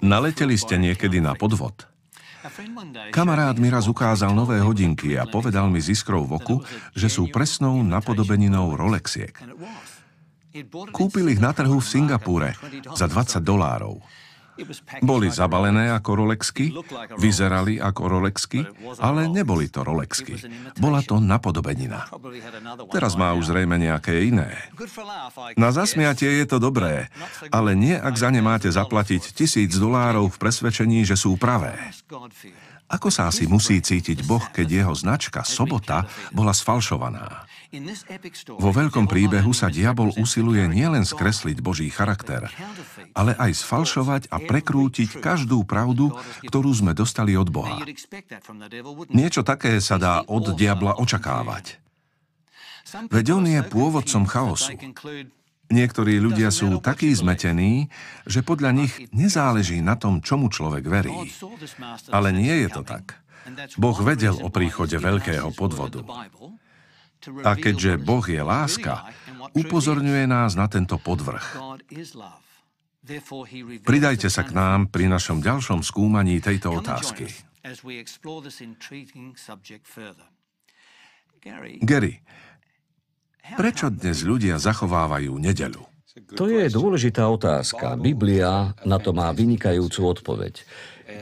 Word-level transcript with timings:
Naleteli 0.00 0.56
ste 0.56 0.80
niekedy 0.80 1.20
na 1.20 1.36
podvod? 1.36 1.86
Kamarát 3.10 3.58
mi 3.58 3.66
raz 3.66 3.90
ukázal 3.90 4.30
nové 4.30 4.62
hodinky 4.62 5.18
a 5.18 5.26
povedal 5.26 5.66
mi 5.66 5.82
z 5.82 5.98
iskrou 5.98 6.22
v 6.24 6.38
oku, 6.38 6.56
že 6.94 7.10
sú 7.10 7.26
presnou 7.28 7.82
napodobeninou 7.82 8.78
Rolexiek. 8.78 9.34
Kúpil 10.94 11.34
ich 11.34 11.42
na 11.42 11.52
trhu 11.52 11.82
v 11.82 11.86
Singapúre 11.86 12.54
za 12.94 13.10
20 13.10 13.42
dolárov. 13.42 14.00
Boli 15.02 15.30
zabalené 15.30 15.90
ako 15.94 16.10
Rolexky, 16.24 16.74
vyzerali 17.16 17.78
ako 17.78 18.02
Rolexky, 18.18 18.60
ale 18.98 19.30
neboli 19.30 19.70
to 19.70 19.86
Rolexky. 19.86 20.38
Bola 20.78 21.02
to 21.02 21.22
napodobenina. 21.22 22.10
Teraz 22.90 23.14
má 23.14 23.32
už 23.34 23.54
zrejme 23.54 23.78
nejaké 23.78 24.26
iné. 24.26 24.52
Na 25.54 25.70
zasmiatie 25.70 26.42
je 26.42 26.46
to 26.46 26.58
dobré, 26.60 27.08
ale 27.48 27.78
nie 27.78 27.94
ak 27.94 28.14
za 28.14 28.28
ne 28.28 28.42
máte 28.44 28.68
zaplatiť 28.68 29.32
tisíc 29.32 29.74
dolárov 29.78 30.28
v 30.28 30.40
presvedčení, 30.40 31.02
že 31.06 31.16
sú 31.16 31.38
pravé. 31.40 31.74
Ako 32.88 33.12
sa 33.12 33.28
asi 33.28 33.44
musí 33.44 33.84
cítiť 33.84 34.24
Boh, 34.24 34.40
keď 34.48 34.84
jeho 34.84 34.94
značka 34.96 35.44
Sobota 35.44 36.08
bola 36.32 36.56
sfalšovaná? 36.56 37.47
Vo 38.56 38.70
veľkom 38.72 39.04
príbehu 39.04 39.52
sa 39.52 39.68
diabol 39.68 40.08
usiluje 40.16 40.64
nielen 40.72 41.04
skresliť 41.04 41.60
Boží 41.60 41.92
charakter, 41.92 42.48
ale 43.12 43.36
aj 43.36 43.60
sfalšovať 43.60 44.32
a 44.32 44.40
prekrútiť 44.40 45.20
každú 45.20 45.68
pravdu, 45.68 46.16
ktorú 46.48 46.72
sme 46.72 46.96
dostali 46.96 47.36
od 47.36 47.52
Boha. 47.52 47.84
Niečo 49.12 49.44
také 49.44 49.84
sa 49.84 50.00
dá 50.00 50.24
od 50.24 50.56
diabla 50.56 50.96
očakávať. 50.96 51.76
Veď 53.12 53.36
on 53.36 53.44
je 53.44 53.60
pôvodcom 53.68 54.24
chaosu. 54.24 54.72
Niektorí 55.68 56.16
ľudia 56.16 56.48
sú 56.48 56.80
takí 56.80 57.12
zmetení, 57.12 57.92
že 58.24 58.40
podľa 58.40 58.72
nich 58.72 59.12
nezáleží 59.12 59.84
na 59.84 60.00
tom, 60.00 60.24
čomu 60.24 60.48
človek 60.48 60.88
verí. 60.88 61.12
Ale 62.08 62.32
nie 62.32 62.64
je 62.64 62.68
to 62.72 62.80
tak. 62.80 63.20
Boh 63.76 63.96
vedel 64.00 64.40
o 64.40 64.48
príchode 64.48 64.96
veľkého 64.96 65.52
podvodu. 65.52 66.00
A 67.42 67.52
keďže 67.58 67.98
Boh 67.98 68.22
je 68.22 68.42
láska, 68.42 69.10
upozorňuje 69.52 70.24
nás 70.30 70.54
na 70.54 70.70
tento 70.70 70.96
podvrh. 70.96 71.42
Pridajte 73.82 74.28
sa 74.28 74.42
k 74.44 74.50
nám 74.52 74.92
pri 74.92 75.08
našom 75.08 75.40
ďalšom 75.40 75.80
skúmaní 75.80 76.38
tejto 76.38 76.78
otázky. 76.78 77.26
Gary, 81.82 82.14
Prečo 83.56 83.88
dnes 83.88 84.28
ľudia 84.28 84.60
zachovávajú 84.60 85.32
nedeľu? 85.40 85.88
To 86.36 86.50
je 86.50 86.66
dôležitá 86.68 87.24
otázka. 87.30 87.94
Biblia 87.96 88.74
na 88.82 88.98
to 89.00 89.14
má 89.14 89.30
vynikajúcu 89.32 90.18
odpoveď. 90.18 90.66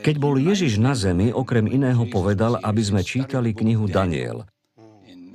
Keď 0.03 0.17
bol 0.19 0.35
Ježiš 0.41 0.83
na 0.83 0.97
zemi, 0.99 1.31
okrem 1.31 1.69
iného 1.71 2.09
povedal, 2.11 2.59
aby 2.59 2.83
sme 2.83 3.07
čítali 3.07 3.55
knihu 3.55 3.87
Daniel. 3.87 4.49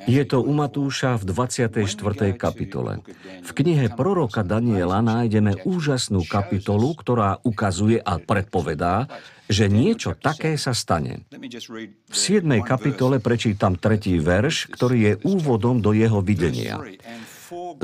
Je 0.09 0.23
to 0.25 0.41
u 0.41 0.53
Matúša 0.55 1.17
v 1.21 1.23
24. 1.29 2.33
kapitole. 2.33 3.05
V 3.41 3.49
knihe 3.53 3.93
proroka 3.93 4.41
Daniela 4.41 5.03
nájdeme 5.05 5.61
úžasnú 5.67 6.25
kapitolu, 6.25 6.97
ktorá 6.97 7.37
ukazuje 7.45 8.01
a 8.01 8.17
predpovedá, 8.17 9.05
že 9.51 9.67
niečo 9.67 10.15
také 10.15 10.55
sa 10.55 10.71
stane. 10.71 11.27
V 11.31 12.15
7. 12.15 12.47
kapitole 12.63 13.19
prečítam 13.19 13.75
tretí 13.75 14.15
verš, 14.17 14.71
ktorý 14.71 14.97
je 14.97 15.13
úvodom 15.27 15.83
do 15.83 15.91
jeho 15.91 16.23
videnia. 16.23 16.79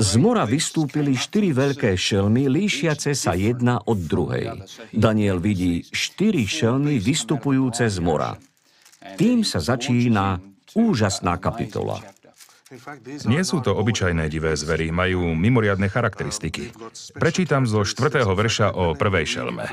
Z 0.00 0.16
mora 0.16 0.48
vystúpili 0.48 1.12
štyri 1.12 1.52
veľké 1.52 1.92
šelmy, 1.92 2.48
líšiace 2.48 3.12
sa 3.12 3.36
jedna 3.36 3.84
od 3.84 4.00
druhej. 4.00 4.64
Daniel 4.96 5.44
vidí 5.44 5.84
štyri 5.92 6.48
šelmy 6.48 6.96
vystupujúce 6.96 7.84
z 7.84 7.98
mora. 8.00 8.40
Tým 9.20 9.44
sa 9.44 9.60
začína 9.60 10.40
úžasná 10.76 11.36
kapitola. 11.40 12.02
Nie 13.24 13.48
sú 13.48 13.64
to 13.64 13.72
obyčajné 13.72 14.28
divé 14.28 14.52
zvery, 14.52 14.92
majú 14.92 15.32
mimoriadne 15.32 15.88
charakteristiky. 15.88 16.68
Prečítam 17.16 17.64
zo 17.64 17.80
štvrtého 17.80 18.28
verša 18.36 18.76
o 18.76 18.92
prvej 18.92 19.24
šelme. 19.24 19.64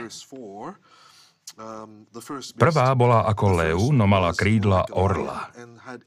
Prvá 2.55 2.87
bola 2.95 3.27
ako 3.27 3.45
lev, 3.55 3.79
no 3.95 4.07
mala 4.07 4.31
krídla 4.35 4.91
orla. 4.91 5.51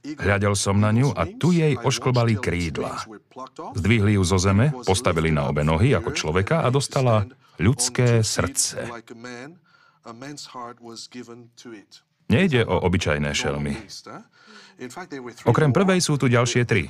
Hľadel 0.04 0.53
som 0.53 0.76
na 0.76 0.93
ňu 0.93 1.12
a 1.12 1.25
tu 1.25 1.56
jej 1.56 1.72
ošklbali 1.76 2.37
krídla. 2.37 3.00
Zdvihli 3.76 4.16
ju 4.20 4.22
zo 4.25 4.37
zeme, 4.37 4.72
postavili 4.84 5.32
na 5.32 5.49
obe 5.49 5.65
nohy 5.65 5.97
ako 5.97 6.12
človeka 6.12 6.65
a 6.65 6.69
dostala 6.69 7.25
ľudské 7.56 8.20
srdce. 8.20 8.84
Nejde 12.28 12.64
o 12.68 12.76
obyčajné 12.84 13.32
šelmy. 13.32 13.74
Okrem 15.48 15.74
prvej 15.74 16.00
sú 16.04 16.20
tu 16.20 16.30
ďalšie 16.30 16.62
tri. 16.68 16.86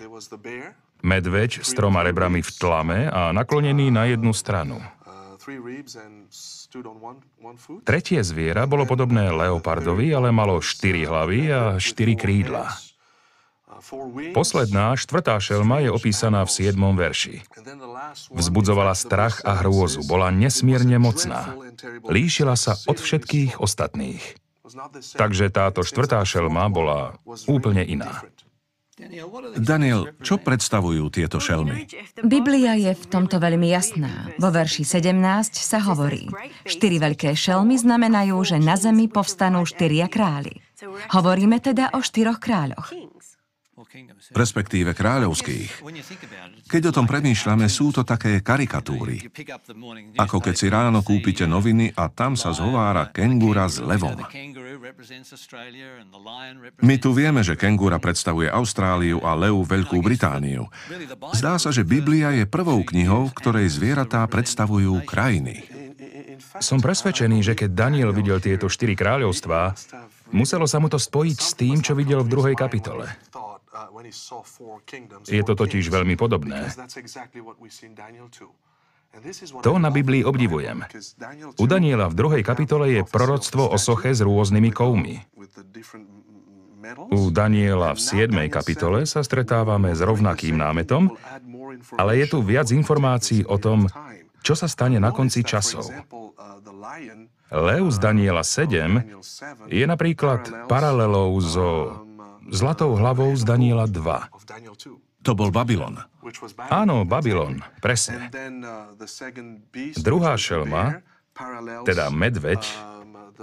Medveď 1.00 1.62
s 1.62 1.70
troma 1.72 2.02
rebrami 2.02 2.42
v 2.42 2.50
tlame 2.58 3.06
a 3.06 3.30
naklonený 3.30 3.88
na 3.94 4.10
jednu 4.10 4.34
stranu. 4.34 4.82
Tretie 7.86 8.20
zviera 8.20 8.68
bolo 8.68 8.84
podobné 8.84 9.32
leopardovi, 9.32 10.12
ale 10.12 10.28
malo 10.28 10.60
štyri 10.60 11.08
hlavy 11.08 11.40
a 11.48 11.60
štyri 11.80 12.18
krídla. 12.18 12.68
Posledná, 14.34 14.98
štvrtá 14.98 15.38
šelma 15.38 15.80
je 15.86 15.94
opísaná 15.94 16.42
v 16.42 16.50
siedmom 16.50 16.98
verši. 16.98 17.46
Vzbudzovala 18.34 18.92
strach 18.92 19.40
a 19.46 19.54
hrôzu, 19.62 20.02
bola 20.04 20.34
nesmierne 20.34 20.98
mocná. 20.98 21.54
Líšila 22.04 22.58
sa 22.58 22.74
od 22.90 22.98
všetkých 22.98 23.62
ostatných. 23.62 24.20
Takže 25.16 25.48
táto 25.48 25.80
štvrtá 25.84 26.22
šelma 26.24 26.68
bola 26.68 27.16
úplne 27.48 27.82
iná. 27.84 28.22
Daniel, 29.54 30.10
čo 30.26 30.42
predstavujú 30.42 31.06
tieto 31.14 31.38
šelmy? 31.38 31.86
Biblia 32.26 32.74
je 32.74 32.92
v 32.98 33.04
tomto 33.06 33.38
veľmi 33.38 33.70
jasná. 33.70 34.34
Vo 34.42 34.50
verši 34.50 34.82
17 34.82 35.54
sa 35.54 35.78
hovorí, 35.86 36.26
štyri 36.66 36.98
veľké 36.98 37.30
šelmy 37.38 37.78
znamenajú, 37.78 38.34
že 38.42 38.58
na 38.58 38.74
zemi 38.74 39.06
povstanú 39.06 39.62
štyria 39.62 40.10
králi. 40.10 40.58
Hovoríme 41.14 41.62
teda 41.62 41.94
o 41.94 42.02
štyroch 42.02 42.42
kráľoch 42.42 42.90
respektíve 44.32 44.92
kráľovských. 44.92 45.84
Keď 46.68 46.82
o 46.88 46.92
tom 46.92 47.06
premýšľame, 47.08 47.66
sú 47.66 47.90
to 47.90 48.04
také 48.04 48.44
karikatúry. 48.44 49.24
Ako 50.20 50.38
keď 50.44 50.54
si 50.54 50.66
ráno 50.68 51.00
kúpite 51.00 51.48
noviny 51.48 51.96
a 51.96 52.12
tam 52.12 52.36
sa 52.36 52.52
zhovára 52.52 53.08
kengúra 53.08 53.66
s 53.66 53.80
levom. 53.80 54.20
My 56.82 56.96
tu 57.00 57.10
vieme, 57.16 57.40
že 57.40 57.56
kengúra 57.56 57.96
predstavuje 57.96 58.48
Austráliu 58.48 59.20
a 59.24 59.32
lev 59.36 59.56
Veľkú 59.64 60.00
Britániu. 60.04 60.68
Zdá 61.36 61.56
sa, 61.56 61.72
že 61.72 61.84
Biblia 61.84 62.32
je 62.36 62.44
prvou 62.48 62.80
knihou, 62.84 63.28
v 63.32 63.36
ktorej 63.36 63.66
zvieratá 63.72 64.24
predstavujú 64.28 65.02
krajiny. 65.04 65.64
Som 66.62 66.78
presvedčený, 66.78 67.42
že 67.42 67.54
keď 67.58 67.70
Daniel 67.74 68.10
videl 68.14 68.38
tieto 68.38 68.70
štyri 68.70 68.94
kráľovstvá, 68.94 69.74
muselo 70.30 70.66
sa 70.66 70.78
mu 70.78 70.86
to 70.90 70.98
spojiť 70.98 71.38
s 71.38 71.52
tým, 71.58 71.82
čo 71.82 71.98
videl 71.98 72.22
v 72.24 72.32
druhej 72.32 72.56
kapitole. 72.56 73.10
Je 75.28 75.42
to 75.44 75.54
totiž 75.54 75.84
veľmi 75.88 76.14
podobné. 76.14 76.68
To 79.64 79.80
na 79.80 79.88
Biblii 79.88 80.20
obdivujem. 80.20 80.84
U 81.56 81.64
Daniela 81.64 82.12
v 82.12 82.14
druhej 82.14 82.42
kapitole 82.44 82.92
je 82.92 83.00
proroctvo 83.08 83.72
o 83.72 83.76
soche 83.80 84.12
s 84.12 84.20
rôznymi 84.20 84.70
kovmi. 84.70 85.16
U 87.10 87.20
Daniela 87.32 87.96
v 87.96 88.00
7. 88.00 88.30
kapitole 88.52 89.08
sa 89.08 89.24
stretávame 89.24 89.96
s 89.96 90.00
rovnakým 90.04 90.56
námetom, 90.60 91.10
ale 91.96 92.22
je 92.22 92.26
tu 92.30 92.38
viac 92.44 92.68
informácií 92.70 93.42
o 93.48 93.56
tom, 93.56 93.88
čo 94.44 94.54
sa 94.54 94.70
stane 94.70 95.00
na 95.02 95.10
konci 95.10 95.42
časov. 95.42 95.90
Lev 97.48 97.84
z 97.88 97.98
Daniela 97.98 98.44
7 98.44 99.72
je 99.72 99.84
napríklad 99.88 100.68
paralelou 100.68 101.32
so 101.40 101.68
zlatou 102.50 102.96
hlavou 102.96 103.36
z 103.36 103.42
Daniela 103.44 103.86
2. 103.86 104.28
To 105.22 105.32
bol 105.34 105.50
Babylon. 105.50 105.98
Áno, 106.70 107.02
Babylon, 107.04 107.60
presne. 107.82 108.30
Druhá 109.98 110.38
šelma, 110.38 111.02
teda 111.84 112.08
medveď, 112.08 112.62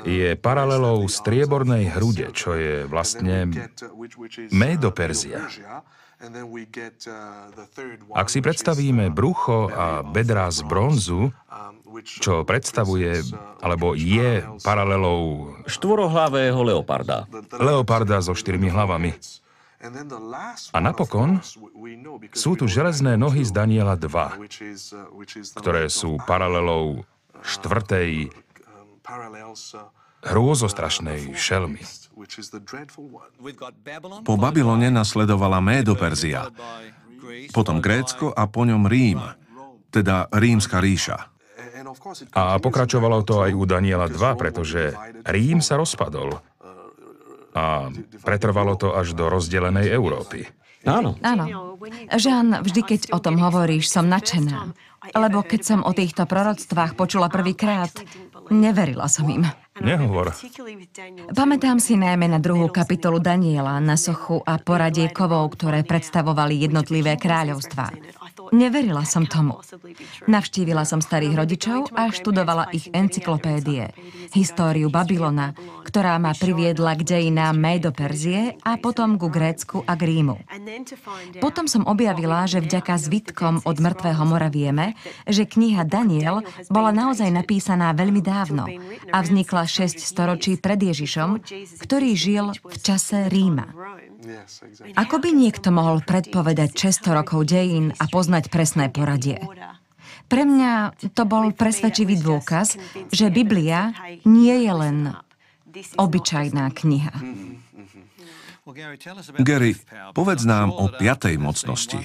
je 0.04 0.36
paralelou 0.36 1.08
striebornej 1.08 1.88
hrude, 1.96 2.36
čo 2.36 2.52
je 2.58 2.84
vlastne 2.84 3.48
Médoperzia. 4.52 5.48
Ak 8.16 8.28
si 8.32 8.40
predstavíme 8.40 9.12
brucho 9.12 9.68
a 9.68 10.00
bedrá 10.02 10.48
z 10.48 10.64
bronzu, 10.64 11.36
čo 12.04 12.44
predstavuje, 12.44 13.24
alebo 13.60 13.96
je 13.96 14.44
paralelou 14.64 15.52
štvorohlavého 15.68 16.60
leoparda. 16.60 17.28
Leoparda 17.56 18.20
so 18.24 18.36
štyrmi 18.36 18.68
hlavami. 18.72 19.12
A 20.72 20.80
napokon 20.82 21.40
sú 22.34 22.58
tu 22.58 22.66
železné 22.66 23.20
nohy 23.20 23.46
z 23.46 23.52
Daniela 23.54 23.94
2, 24.00 24.40
ktoré 25.60 25.92
sú 25.92 26.18
paralelou 26.26 27.06
štvrtej 27.44 28.34
hrôzostrašnej 30.24 31.36
šelmy. 31.36 31.84
Po 34.24 34.36
Babylone 34.40 34.88
nasledovala 34.88 35.60
Médo-Perzia, 35.60 36.48
potom 37.52 37.84
Grécko 37.84 38.32
a 38.32 38.48
po 38.48 38.64
ňom 38.64 38.88
Rím, 38.88 39.20
teda 39.92 40.32
Rímska 40.32 40.80
ríša. 40.80 41.36
A 42.32 42.56
pokračovalo 42.60 43.28
to 43.28 43.44
aj 43.44 43.52
u 43.52 43.64
Daniela 43.68 44.08
2, 44.08 44.42
pretože 44.42 44.96
Rím 45.28 45.60
sa 45.60 45.76
rozpadol 45.76 46.40
a 47.56 47.88
pretrvalo 48.24 48.76
to 48.76 48.92
až 48.92 49.16
do 49.16 49.32
rozdelenej 49.32 49.88
Európy. 49.96 50.44
Áno. 50.86 51.18
Áno. 51.26 51.46
Žán, 52.14 52.62
vždy 52.62 52.82
keď 52.86 53.02
o 53.16 53.20
tom 53.24 53.42
hovoríš, 53.42 53.90
som 53.90 54.06
nadšená. 54.06 54.76
Lebo 55.18 55.42
keď 55.42 55.62
som 55.66 55.80
o 55.82 55.92
týchto 55.96 56.30
proroctvách 56.30 56.94
počula 56.94 57.32
prvýkrát, 57.32 57.90
neverila 58.54 59.10
som 59.10 59.26
im. 59.32 59.50
Nehovor. 59.76 60.32
Pamätám 61.36 61.84
si 61.84 62.00
najmä 62.00 62.32
na 62.32 62.40
druhú 62.40 62.72
kapitolu 62.72 63.20
Daniela, 63.20 63.76
na 63.84 64.00
sochu 64.00 64.40
a 64.48 64.56
poradie 64.56 65.12
kovov, 65.12 65.52
ktoré 65.60 65.84
predstavovali 65.84 66.64
jednotlivé 66.64 67.20
kráľovstvá. 67.20 67.92
Neverila 68.52 69.08
som 69.08 69.24
tomu. 69.24 69.60
Navštívila 70.28 70.84
som 70.84 71.00
starých 71.00 71.34
rodičov 71.40 71.80
a 71.96 72.12
študovala 72.12 72.70
ich 72.76 72.92
encyklopédie, 72.92 73.96
históriu 74.36 74.92
Babylona, 74.92 75.56
ktorá 75.88 76.20
ma 76.20 76.36
priviedla 76.36 77.00
k 77.00 77.02
dejinám 77.04 77.56
Médo 77.56 77.96
Perzie 77.96 78.60
a 78.62 78.76
potom 78.76 79.16
ku 79.16 79.32
Grécku 79.32 79.84
a 79.88 79.96
k 79.96 80.02
Rímu. 80.04 80.36
Potom 81.40 81.66
som 81.72 81.88
objavila, 81.88 82.44
že 82.46 82.60
vďaka 82.60 83.00
zvitkom 83.00 83.64
od 83.64 83.78
mŕtvého 83.80 84.24
mora 84.28 84.52
vieme, 84.52 85.00
že 85.24 85.48
kniha 85.48 85.88
Daniel 85.88 86.44
bola 86.68 86.92
naozaj 86.92 87.32
napísaná 87.32 87.96
veľmi 87.96 88.20
dávno 88.20 88.68
a 89.12 89.18
vznikla 89.24 89.64
6 89.68 90.02
storočí 90.02 90.60
pred 90.60 90.80
Ježišom, 90.82 91.40
ktorý 91.82 92.12
žil 92.16 92.46
v 92.52 92.78
čase 92.84 93.32
Ríma. 93.32 93.72
Ako 94.96 95.16
by 95.22 95.30
niekto 95.34 95.70
mohol 95.70 96.02
predpovedať 96.02 96.74
600 96.74 97.18
rokov 97.24 97.46
dejín 97.50 97.94
a 97.98 98.06
poznať 98.10 98.50
presné 98.50 98.90
poradie? 98.90 99.42
Pre 100.26 100.42
mňa 100.42 100.98
to 101.14 101.24
bol 101.30 101.54
presvedčivý 101.54 102.18
dôkaz, 102.18 102.82
že 103.14 103.30
Biblia 103.30 103.94
nie 104.26 104.66
je 104.66 104.74
len 104.74 104.98
obyčajná 106.00 106.66
kniha. 106.74 107.14
Gary, 109.46 109.78
povedz 110.18 110.42
nám 110.42 110.74
o 110.74 110.90
piatej 110.90 111.38
mocnosti, 111.38 112.02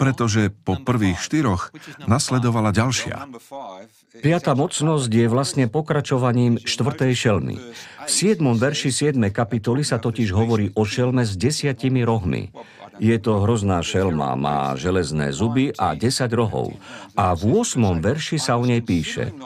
pretože 0.00 0.48
po 0.64 0.80
prvých 0.80 1.20
štyroch 1.20 1.76
nasledovala 2.08 2.72
ďalšia. 2.72 3.28
Piatá 4.24 4.56
mocnosť 4.56 5.10
je 5.12 5.26
vlastne 5.28 5.68
pokračovaním 5.68 6.56
štvrtej 6.64 7.12
šelmy. 7.12 7.56
V 7.60 8.08
7. 8.08 8.40
verši 8.56 9.12
7. 9.12 9.20
kapitoly 9.28 9.84
sa 9.84 10.00
totiž 10.00 10.32
hovorí 10.32 10.72
o 10.72 10.88
šelme 10.88 11.28
s 11.28 11.36
desiatimi 11.36 12.00
rohmi. 12.00 12.48
Je 12.96 13.20
to 13.20 13.44
hrozná 13.44 13.84
šelma, 13.84 14.40
má 14.40 14.72
železné 14.72 15.36
zuby 15.36 15.76
a 15.76 15.92
10 15.92 16.32
rohov. 16.32 16.80
A 17.12 17.36
v 17.36 17.60
8. 17.60 17.76
verši 18.00 18.40
sa 18.40 18.56
o 18.56 18.64
nej 18.64 18.80
píše 18.80 19.36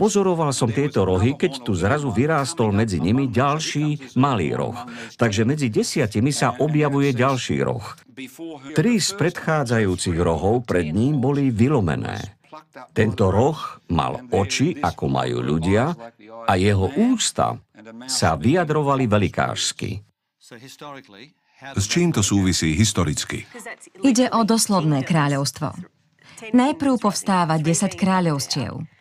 Pozoroval 0.00 0.56
som 0.56 0.72
tieto 0.72 1.04
rohy, 1.04 1.36
keď 1.36 1.60
tu 1.60 1.76
zrazu 1.76 2.08
vyrástol 2.08 2.72
medzi 2.72 3.04
nimi 3.04 3.28
ďalší 3.28 4.16
malý 4.16 4.56
roh. 4.56 4.72
Takže 5.20 5.44
medzi 5.44 5.68
desiatimi 5.68 6.32
sa 6.32 6.56
objavuje 6.56 7.12
ďalší 7.12 7.60
roh. 7.60 7.84
Tri 8.72 8.96
z 8.96 9.10
predchádzajúcich 9.20 10.16
rohov 10.16 10.64
pred 10.64 10.88
ním 10.88 11.20
boli 11.20 11.52
vylomené. 11.52 12.40
Tento 12.96 13.28
roh 13.28 13.60
mal 13.92 14.24
oči, 14.32 14.80
ako 14.80 15.04
majú 15.12 15.44
ľudia, 15.44 15.92
a 16.48 16.52
jeho 16.56 16.88
ústa 17.12 17.60
sa 18.08 18.40
vyjadrovali 18.40 19.04
velikášsky. 19.04 20.00
S 21.76 21.84
čím 21.84 22.08
to 22.08 22.24
súvisí 22.24 22.72
historicky? 22.72 23.44
Ide 24.00 24.32
o 24.32 24.48
doslovné 24.48 25.04
kráľovstvo. 25.04 25.76
Najprv 26.56 26.92
povstáva 26.96 27.60
10 27.60 28.00
kráľovstiev. 28.00 28.99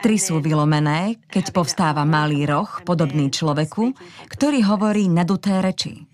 Tri 0.00 0.16
sú 0.16 0.40
vylomené, 0.40 1.20
keď 1.28 1.52
povstáva 1.52 2.08
malý 2.08 2.48
roh, 2.48 2.68
podobný 2.88 3.28
človeku, 3.28 3.92
ktorý 4.32 4.64
hovorí 4.64 5.12
naduté 5.12 5.60
reči. 5.60 6.08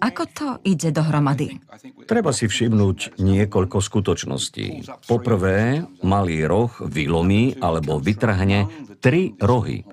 Ako 0.00 0.24
to 0.32 0.48
ide 0.66 0.90
dohromady? 0.90 1.60
Treba 2.04 2.34
si 2.34 2.50
všimnúť 2.50 3.20
niekoľko 3.20 3.78
skutočností. 3.78 4.84
Poprvé, 5.06 5.86
malý 6.02 6.44
roh 6.44 6.72
vylomí 6.80 7.60
alebo 7.62 8.00
vytrhne 8.02 8.68
tri 8.98 9.36
rohy. 9.38 9.84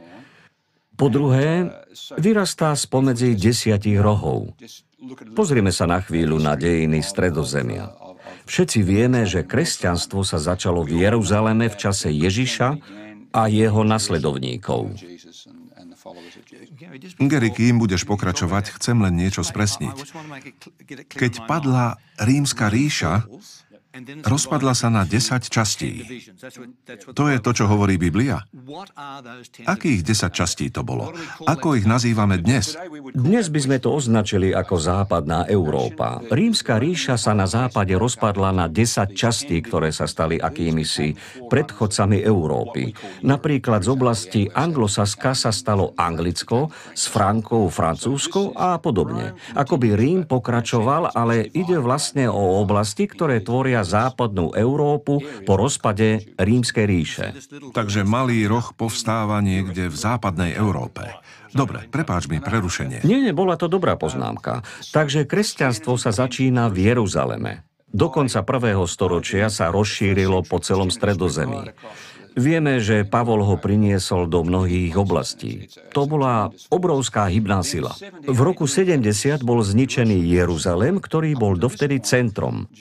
Po 0.96 1.08
druhé, 1.08 1.70
vyrastá 2.20 2.76
spomedzi 2.76 3.36
desiatich 3.36 4.00
rohov. 4.00 4.54
Pozrime 5.34 5.74
sa 5.74 5.90
na 5.90 5.98
chvíľu 5.98 6.38
na 6.38 6.54
dejiny 6.54 7.02
Stredozemia. 7.02 7.90
Všetci 8.46 8.80
vieme, 8.82 9.26
že 9.26 9.46
kresťanstvo 9.46 10.26
sa 10.26 10.38
začalo 10.42 10.86
v 10.86 11.06
Jeruzaleme 11.06 11.70
v 11.70 11.76
čase 11.78 12.10
Ježiša 12.10 12.70
a 13.32 13.42
jeho 13.48 13.82
nasledovníkov. 13.88 14.98
Gary, 17.22 17.50
kým 17.54 17.80
budeš 17.80 18.04
pokračovať, 18.04 18.76
chcem 18.76 18.98
len 19.00 19.16
niečo 19.16 19.46
spresniť. 19.46 19.96
Keď 21.08 21.34
padla 21.48 21.96
rímska 22.20 22.68
ríša, 22.68 23.24
Rozpadla 24.24 24.72
sa 24.72 24.88
na 24.88 25.04
10 25.04 25.52
častí. 25.52 26.08
To 27.12 27.28
je 27.28 27.38
to, 27.44 27.52
čo 27.52 27.68
hovorí 27.68 28.00
Biblia. 28.00 28.40
Akých 29.68 30.08
10 30.08 30.32
častí 30.32 30.72
to 30.72 30.88
bolo? 30.88 31.12
Ako 31.44 31.76
ich 31.76 31.84
nazývame 31.84 32.40
dnes? 32.40 32.80
Dnes 33.12 33.52
by 33.52 33.60
sme 33.60 33.78
to 33.84 33.92
označili 33.92 34.56
ako 34.56 34.80
západná 34.80 35.44
Európa. 35.52 36.24
Rímska 36.32 36.80
ríša 36.80 37.20
sa 37.20 37.36
na 37.36 37.44
západe 37.52 37.92
rozpadla 37.92 38.56
na 38.56 38.72
10 38.72 39.12
častí, 39.12 39.60
ktoré 39.60 39.92
sa 39.92 40.08
stali 40.08 40.40
akými 40.40 40.88
si 40.88 41.12
predchodcami 41.52 42.24
Európy. 42.24 42.96
Napríklad 43.28 43.84
z 43.84 43.90
oblasti 43.92 44.42
Anglosaska 44.48 45.36
sa 45.36 45.52
stalo 45.52 45.92
Anglicko, 46.00 46.72
s 46.96 47.12
Frankou 47.12 47.68
Francúzsko 47.68 48.56
a 48.56 48.80
podobne. 48.80 49.36
Akoby 49.52 50.00
Rím 50.00 50.24
pokračoval, 50.24 51.12
ale 51.12 51.52
ide 51.52 51.76
vlastne 51.76 52.32
o 52.32 52.64
oblasti, 52.64 53.04
ktoré 53.04 53.44
tvoria 53.44 53.81
západnú 53.82 54.54
Európu 54.56 55.22
po 55.46 55.54
rozpade 55.58 56.36
Rímskej 56.38 56.86
ríše. 56.86 57.28
Takže 57.76 58.08
malý 58.08 58.48
roh 58.48 58.74
povstáva 58.74 59.42
niekde 59.44 59.92
v 59.92 59.96
západnej 59.98 60.56
Európe. 60.56 61.08
Dobre, 61.52 61.84
prepáč 61.92 62.32
mi 62.32 62.40
prerušenie. 62.40 63.04
Nie, 63.04 63.20
nie, 63.20 63.36
bola 63.36 63.60
to 63.60 63.68
dobrá 63.68 64.00
poznámka. 64.00 64.64
Takže 64.96 65.28
kresťanstvo 65.28 66.00
sa 66.00 66.16
začína 66.16 66.72
v 66.72 66.96
Jeruzaleme. 66.96 67.68
Do 67.92 68.08
konca 68.08 68.40
prvého 68.48 68.88
storočia 68.88 69.52
sa 69.52 69.68
rozšírilo 69.68 70.48
po 70.48 70.64
celom 70.64 70.88
stredozemí. 70.88 71.76
Vieme, 72.32 72.80
že 72.80 73.04
Pavol 73.04 73.44
ho 73.44 73.60
priniesol 73.60 74.32
do 74.32 74.48
mnohých 74.48 74.96
oblastí. 74.96 75.68
To 75.92 76.08
bola 76.08 76.48
obrovská 76.72 77.28
hybná 77.28 77.60
sila. 77.60 77.92
V 78.24 78.40
roku 78.40 78.72
70 78.72 79.44
bol 79.44 79.60
zničený 79.60 80.16
Jeruzalem, 80.32 81.04
ktorý 81.04 81.36
bol 81.36 81.60
dovtedy 81.60 82.00
centrom. 82.00 82.72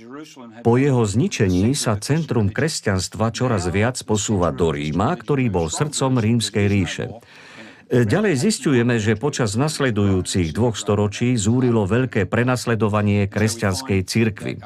Po 0.63 0.79
jeho 0.79 1.03
zničení 1.03 1.75
sa 1.75 1.99
centrum 1.99 2.53
kresťanstva 2.53 3.35
čoraz 3.35 3.67
viac 3.67 3.99
posúva 4.07 4.55
do 4.55 4.71
Ríma, 4.71 5.19
ktorý 5.19 5.51
bol 5.51 5.67
srdcom 5.67 6.23
rímskej 6.23 6.67
ríše. 6.71 7.07
Ďalej 7.91 8.39
zistujeme, 8.39 9.03
že 9.03 9.19
počas 9.19 9.59
nasledujúcich 9.59 10.55
dvoch 10.55 10.79
storočí 10.79 11.35
zúrilo 11.35 11.91
veľké 11.91 12.23
prenasledovanie 12.31 13.27
kresťanskej 13.27 14.01
cirkvy. 14.07 14.63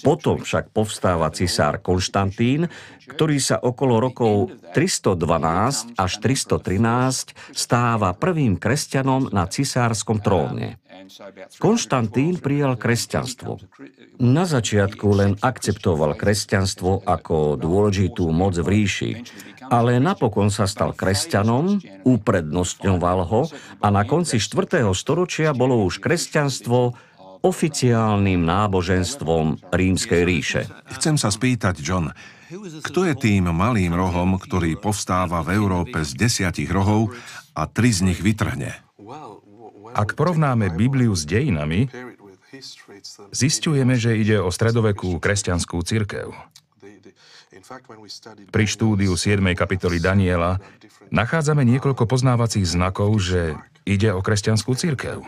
Potom 0.00 0.40
však 0.40 0.70
povstáva 0.72 1.28
cisár 1.34 1.80
Konštantín, 1.82 2.70
ktorý 3.04 3.36
sa 3.40 3.60
okolo 3.60 4.00
rokov 4.00 4.54
312 4.72 5.98
až 5.98 6.12
313 6.22 7.54
stáva 7.54 8.16
prvým 8.16 8.56
kresťanom 8.56 9.28
na 9.34 9.44
cisárskom 9.44 10.24
tróne. 10.24 10.80
Konštantín 11.60 12.40
prijal 12.40 12.80
kresťanstvo. 12.80 13.60
Na 14.24 14.48
začiatku 14.48 15.06
len 15.12 15.32
akceptoval 15.42 16.16
kresťanstvo 16.16 17.04
ako 17.04 17.60
dôležitú 17.60 18.30
moc 18.32 18.56
v 18.56 18.68
ríši, 18.72 19.12
ale 19.68 20.00
napokon 20.00 20.48
sa 20.48 20.64
stal 20.64 20.96
kresťanom, 20.96 21.80
uprednostňoval 22.08 23.20
ho 23.28 23.42
a 23.80 23.86
na 23.92 24.02
konci 24.08 24.40
4. 24.40 24.84
storočia 24.96 25.52
bolo 25.52 25.84
už 25.84 26.00
kresťanstvo 26.00 26.96
oficiálnym 27.44 28.40
náboženstvom 28.40 29.68
Rímskej 29.68 30.22
ríše. 30.24 30.62
Chcem 30.96 31.20
sa 31.20 31.28
spýtať, 31.28 31.76
John, 31.84 32.08
kto 32.80 33.04
je 33.04 33.14
tým 33.14 33.52
malým 33.52 33.92
rohom, 33.92 34.40
ktorý 34.40 34.80
povstáva 34.80 35.44
v 35.44 35.52
Európe 35.60 36.00
z 36.00 36.16
desiatich 36.16 36.72
rohov 36.72 37.12
a 37.52 37.68
tri 37.68 37.92
z 37.92 38.08
nich 38.08 38.24
vytrhne? 38.24 38.72
Ak 39.94 40.16
porovnáme 40.16 40.72
Bibliu 40.72 41.12
s 41.12 41.28
dejinami, 41.28 41.86
zistujeme, 43.30 43.94
že 44.00 44.16
ide 44.16 44.40
o 44.40 44.48
stredovekú 44.48 45.20
kresťanskú 45.20 45.84
cirkev. 45.84 46.32
Pri 48.50 48.64
štúdiu 48.66 49.14
7. 49.14 49.40
kapitoly 49.54 50.02
Daniela 50.02 50.58
nachádzame 51.14 51.62
niekoľko 51.64 52.04
poznávacích 52.04 52.66
znakov, 52.66 53.14
že 53.22 53.54
ide 53.84 54.10
o 54.12 54.20
kresťanskú 54.20 54.74
církev. 54.74 55.22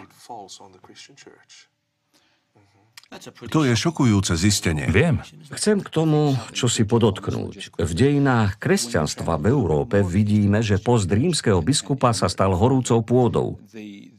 To 3.54 3.62
je 3.62 3.74
šokujúce 3.78 4.34
zistenie. 4.34 4.90
Viem. 4.90 5.22
Chcem 5.54 5.78
k 5.78 5.88
tomu, 5.88 6.34
čo 6.50 6.66
si 6.66 6.82
podotknúť. 6.82 7.78
V 7.78 7.92
dejinách 7.94 8.58
kresťanstva 8.58 9.38
v 9.38 9.54
Európe 9.54 10.02
vidíme, 10.02 10.58
že 10.58 10.82
post 10.82 11.06
rímskeho 11.06 11.62
biskupa 11.62 12.10
sa 12.10 12.26
stal 12.26 12.58
horúcou 12.58 13.06
pôdou. 13.06 13.62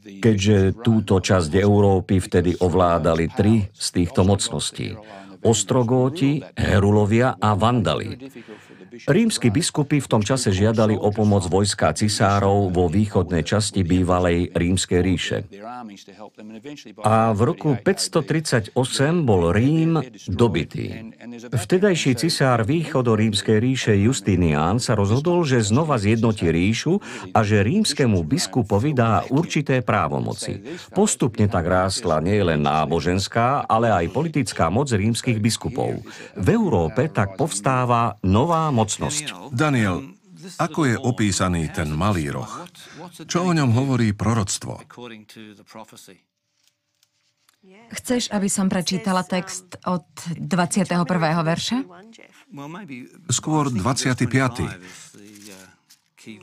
Keďže 0.08 0.80
túto 0.80 1.20
časť 1.20 1.52
Európy 1.60 2.16
vtedy 2.16 2.56
ovládali 2.56 3.28
tri 3.28 3.68
z 3.76 3.86
týchto 3.92 4.24
mocností. 4.24 4.96
Ostrogóti, 5.44 6.42
Herulovia 6.56 7.36
a 7.38 7.54
Vandali. 7.54 8.16
Rímsky 9.06 9.52
biskupy 9.52 10.02
v 10.02 10.08
tom 10.10 10.22
čase 10.24 10.50
žiadali 10.50 10.98
o 10.98 11.14
pomoc 11.14 11.46
vojska 11.46 11.94
cisárov 11.94 12.74
vo 12.74 12.90
východnej 12.90 13.46
časti 13.46 13.86
bývalej 13.86 14.50
rímskej 14.56 15.00
ríše. 15.04 15.38
A 17.06 17.30
v 17.30 17.40
roku 17.46 17.78
538 17.78 18.74
bol 19.22 19.54
Rím 19.54 20.02
dobitý. 20.26 21.14
Vtedajší 21.54 22.18
cisár 22.18 22.66
východorímskej 22.66 23.56
ríše 23.60 23.94
Justinián 23.94 24.82
sa 24.82 24.98
rozhodol, 24.98 25.46
že 25.46 25.62
znova 25.62 26.00
zjednotí 26.00 26.50
ríšu 26.50 26.98
a 27.36 27.44
že 27.46 27.62
rímskému 27.62 28.24
biskupovi 28.26 28.96
dá 28.96 29.22
určité 29.30 29.84
právomoci. 29.84 30.64
Postupne 30.90 31.46
tak 31.46 31.68
rástla 31.68 32.18
nielen 32.24 32.64
náboženská, 32.64 33.68
ale 33.68 33.92
aj 33.92 34.10
politická 34.10 34.72
moc 34.72 34.90
rímskych 34.90 35.38
biskupov. 35.38 36.00
V 36.34 36.48
Európe 36.48 37.06
tak 37.12 37.36
povstáva 37.36 38.16
nová 38.24 38.72
mocnosť. 38.88 39.52
Daniel, 39.52 40.16
ako 40.56 40.80
je 40.88 40.96
opísaný 40.96 41.68
ten 41.74 41.92
malý 41.92 42.32
roh? 42.32 42.48
Čo 43.28 43.50
o 43.50 43.52
ňom 43.52 43.74
hovorí 43.74 44.16
proroctvo? 44.16 44.80
Chceš, 47.68 48.30
aby 48.30 48.48
som 48.48 48.70
prečítala 48.70 49.26
text 49.26 49.76
od 49.84 50.06
21. 50.38 51.04
verša? 51.42 51.78
Skôr 53.28 53.68
25. 53.68 55.18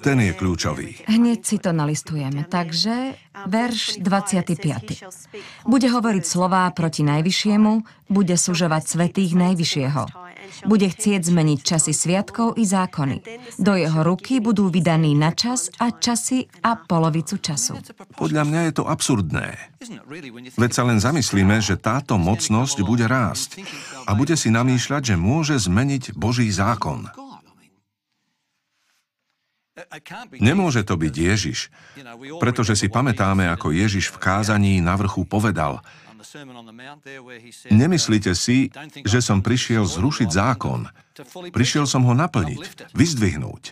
Ten 0.01 0.17
je 0.17 0.33
kľúčový. 0.33 1.05
Hneď 1.05 1.39
si 1.45 1.57
to 1.61 1.69
nalistujeme. 1.69 2.43
Takže 2.49 3.15
verš 3.45 4.01
25. 4.01 5.69
Bude 5.69 5.87
hovoriť 5.87 6.23
slová 6.25 6.65
proti 6.73 7.05
Najvyššiemu, 7.05 7.85
bude 8.09 8.35
sužovať 8.35 8.83
svetých 8.89 9.37
Najvyššieho. 9.37 10.24
Bude 10.65 10.87
chcieť 10.89 11.21
zmeniť 11.25 11.59
časy 11.61 11.93
sviatkov 11.93 12.55
i 12.55 12.63
zákony. 12.63 13.17
Do 13.59 13.73
jeho 13.75 14.01
ruky 14.05 14.39
budú 14.39 14.69
vydaní 14.69 15.17
na 15.17 15.33
čas 15.33 15.69
a 15.81 15.91
časy 15.91 16.47
a 16.63 16.79
polovicu 16.79 17.41
času. 17.41 17.77
Podľa 18.15 18.43
mňa 18.47 18.61
je 18.69 18.73
to 18.75 18.83
absurdné. 18.85 19.57
Veď 20.57 20.71
sa 20.71 20.83
len 20.87 20.97
zamyslíme, 21.01 21.61
že 21.61 21.77
táto 21.77 22.17
mocnosť 22.17 22.77
bude 22.81 23.05
rásť 23.05 23.61
a 24.05 24.11
bude 24.17 24.33
si 24.33 24.49
namýšľať, 24.49 25.13
že 25.13 25.15
môže 25.19 25.55
zmeniť 25.57 26.17
Boží 26.17 26.49
zákon. 26.49 27.09
Nemôže 30.39 30.87
to 30.87 30.95
byť 30.95 31.13
Ježiš, 31.13 31.67
pretože 32.39 32.79
si 32.79 32.87
pamätáme, 32.87 33.43
ako 33.51 33.75
Ježiš 33.75 34.07
v 34.15 34.17
kázaní 34.23 34.79
na 34.79 34.95
vrchu 34.95 35.27
povedal– 35.27 35.79
Nemyslíte 37.71 38.33
si, 38.33 38.73
že 39.05 39.19
som 39.21 39.39
prišiel 39.39 39.85
zrušiť 39.85 40.29
zákon. 40.29 40.89
Prišiel 41.53 41.85
som 41.87 42.03
ho 42.03 42.13
naplniť, 42.17 42.91
vyzdvihnúť. 42.91 43.63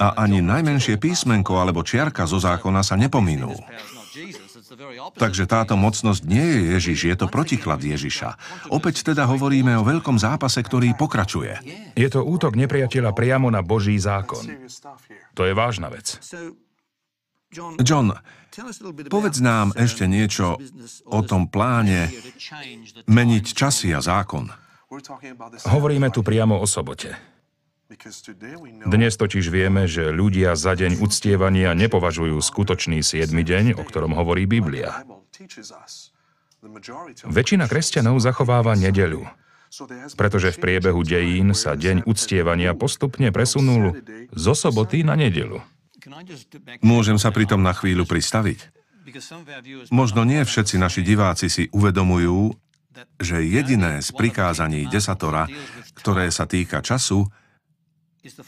A 0.00 0.16
ani 0.22 0.40
najmenšie 0.40 0.96
písmenko 0.96 1.60
alebo 1.60 1.84
čiarka 1.84 2.24
zo 2.24 2.40
zákona 2.40 2.80
sa 2.80 2.96
nepominú. 2.96 3.52
Takže 5.14 5.44
táto 5.44 5.74
mocnosť 5.76 6.22
nie 6.24 6.42
je 6.42 6.60
Ježiš, 6.78 6.98
je 7.10 7.16
to 7.18 7.26
protiklad 7.28 7.82
Ježiša. 7.82 8.38
Opäť 8.72 9.04
teda 9.04 9.28
hovoríme 9.28 9.74
o 9.76 9.86
veľkom 9.86 10.16
zápase, 10.16 10.62
ktorý 10.62 10.94
pokračuje. 10.96 11.60
Je 11.94 12.08
to 12.08 12.24
útok 12.24 12.56
nepriateľa 12.56 13.12
priamo 13.12 13.50
na 13.52 13.60
Boží 13.60 13.98
zákon. 14.00 14.42
To 15.34 15.42
je 15.44 15.52
vážna 15.52 15.90
vec. 15.90 16.18
John, 17.54 18.10
povedz 19.06 19.38
nám 19.38 19.70
ešte 19.78 20.10
niečo 20.10 20.58
o 21.06 21.20
tom 21.22 21.46
pláne 21.46 22.10
meniť 23.06 23.44
časy 23.54 23.94
a 23.94 24.02
zákon. 24.02 24.50
Hovoríme 25.70 26.10
tu 26.10 26.26
priamo 26.26 26.58
o 26.58 26.66
sobote. 26.66 27.14
Dnes 28.84 29.12
totiž 29.14 29.44
vieme, 29.54 29.86
že 29.86 30.10
ľudia 30.10 30.58
za 30.58 30.74
deň 30.74 30.98
uctievania 30.98 31.70
nepovažujú 31.78 32.42
skutočný 32.42 33.04
7. 33.04 33.30
deň, 33.30 33.78
o 33.78 33.82
ktorom 33.86 34.18
hovorí 34.18 34.50
Biblia. 34.50 35.04
Väčšina 37.28 37.68
kresťanov 37.68 38.18
zachováva 38.24 38.72
nedeľu, 38.74 39.28
pretože 40.16 40.56
v 40.56 40.58
priebehu 40.64 41.04
dejín 41.04 41.52
sa 41.52 41.76
deň 41.76 42.08
uctievania 42.08 42.72
postupne 42.72 43.28
presunul 43.30 44.00
zo 44.32 44.54
soboty 44.56 45.04
na 45.04 45.14
nedelu. 45.14 45.60
Môžem 46.84 47.16
sa 47.16 47.30
pritom 47.32 47.60
na 47.60 47.72
chvíľu 47.72 48.04
pristaviť. 48.04 48.58
Možno 49.92 50.24
nie 50.24 50.40
všetci 50.40 50.80
naši 50.80 51.04
diváci 51.04 51.52
si 51.52 51.68
uvedomujú, 51.72 52.56
že 53.20 53.42
jediné 53.42 54.00
z 54.00 54.08
prikázaní 54.14 54.86
desatora, 54.86 55.50
ktoré 55.98 56.30
sa 56.30 56.46
týka 56.46 56.80
času, 56.80 57.26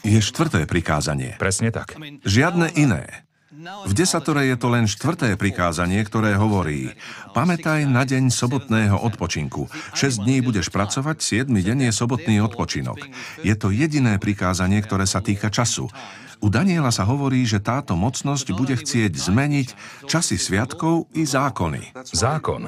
je 0.01 0.17
štvrté 0.17 0.65
prikázanie. 0.65 1.37
Presne 1.37 1.69
tak. 1.69 1.93
Žiadne 2.25 2.73
iné. 2.73 3.26
V 3.57 3.93
desatore 3.97 4.45
je 4.45 4.53
to 4.53 4.69
len 4.69 4.85
štvrté 4.85 5.33
prikázanie, 5.33 6.05
ktoré 6.05 6.37
hovorí 6.37 6.93
Pamätaj 7.33 7.89
na 7.89 8.05
deň 8.05 8.29
sobotného 8.29 9.01
odpočinku. 9.01 9.65
6 9.97 10.21
dní 10.21 10.45
budeš 10.45 10.69
pracovať, 10.69 11.17
7 11.17 11.49
deň 11.49 11.89
je 11.89 11.91
sobotný 11.91 12.37
odpočinok. 12.45 13.01
Je 13.41 13.57
to 13.57 13.73
jediné 13.73 14.21
prikázanie, 14.21 14.77
ktoré 14.85 15.09
sa 15.09 15.25
týka 15.25 15.49
času. 15.49 15.89
U 16.37 16.53
Daniela 16.53 16.93
sa 16.93 17.01
hovorí, 17.09 17.41
že 17.49 17.57
táto 17.57 17.97
mocnosť 17.97 18.53
bude 18.53 18.77
chcieť 18.77 19.17
zmeniť 19.17 19.67
časy 20.05 20.37
sviatkov 20.37 21.09
i 21.17 21.25
zákony. 21.25 21.97
Zákon. 22.13 22.61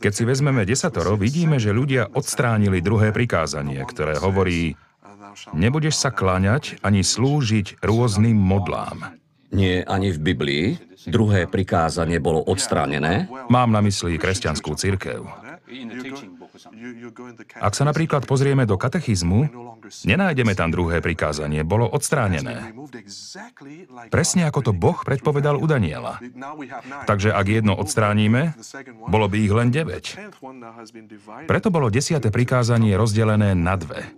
Keď 0.00 0.12
si 0.16 0.24
vezmeme 0.24 0.64
desatoro, 0.64 1.20
vidíme, 1.20 1.60
že 1.60 1.76
ľudia 1.76 2.08
odstránili 2.16 2.80
druhé 2.80 3.12
prikázanie, 3.12 3.84
ktoré 3.84 4.16
hovorí 4.16 4.72
Nebudeš 5.52 5.98
sa 5.98 6.14
kláňať 6.14 6.78
ani 6.80 7.02
slúžiť 7.04 7.82
rôznym 7.82 8.38
modlám. 8.38 9.23
Nie 9.54 9.86
ani 9.86 10.10
v 10.10 10.18
Biblii. 10.18 10.64
Druhé 11.04 11.46
prikázanie 11.46 12.18
bolo 12.18 12.42
odstránené. 12.42 13.30
Mám 13.52 13.70
na 13.70 13.80
mysli 13.84 14.18
kresťanskú 14.18 14.74
církev. 14.74 15.22
Ak 17.60 17.74
sa 17.76 17.84
napríklad 17.84 18.24
pozrieme 18.24 18.64
do 18.64 18.78
katechizmu, 18.78 19.48
nenájdeme 20.06 20.52
tam 20.56 20.70
druhé 20.70 21.00
prikázanie, 21.04 21.66
bolo 21.66 21.88
odstránené. 21.88 22.72
Presne 24.08 24.48
ako 24.48 24.70
to 24.70 24.72
Boh 24.72 24.96
predpovedal 25.02 25.58
u 25.60 25.66
Daniela. 25.66 26.20
Takže 27.04 27.34
ak 27.34 27.46
jedno 27.46 27.74
odstránime, 27.76 28.54
bolo 29.08 29.26
by 29.28 29.36
ich 29.40 29.52
len 29.52 29.68
9. 29.72 31.48
Preto 31.48 31.68
bolo 31.68 31.92
desiate 31.92 32.30
prikázanie 32.32 32.94
rozdelené 32.96 33.52
na 33.52 33.74
dve. 33.76 34.08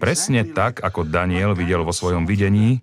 Presne 0.00 0.40
tak, 0.48 0.80
ako 0.80 1.04
Daniel 1.04 1.52
videl 1.52 1.84
vo 1.84 1.92
svojom 1.92 2.24
videní, 2.24 2.80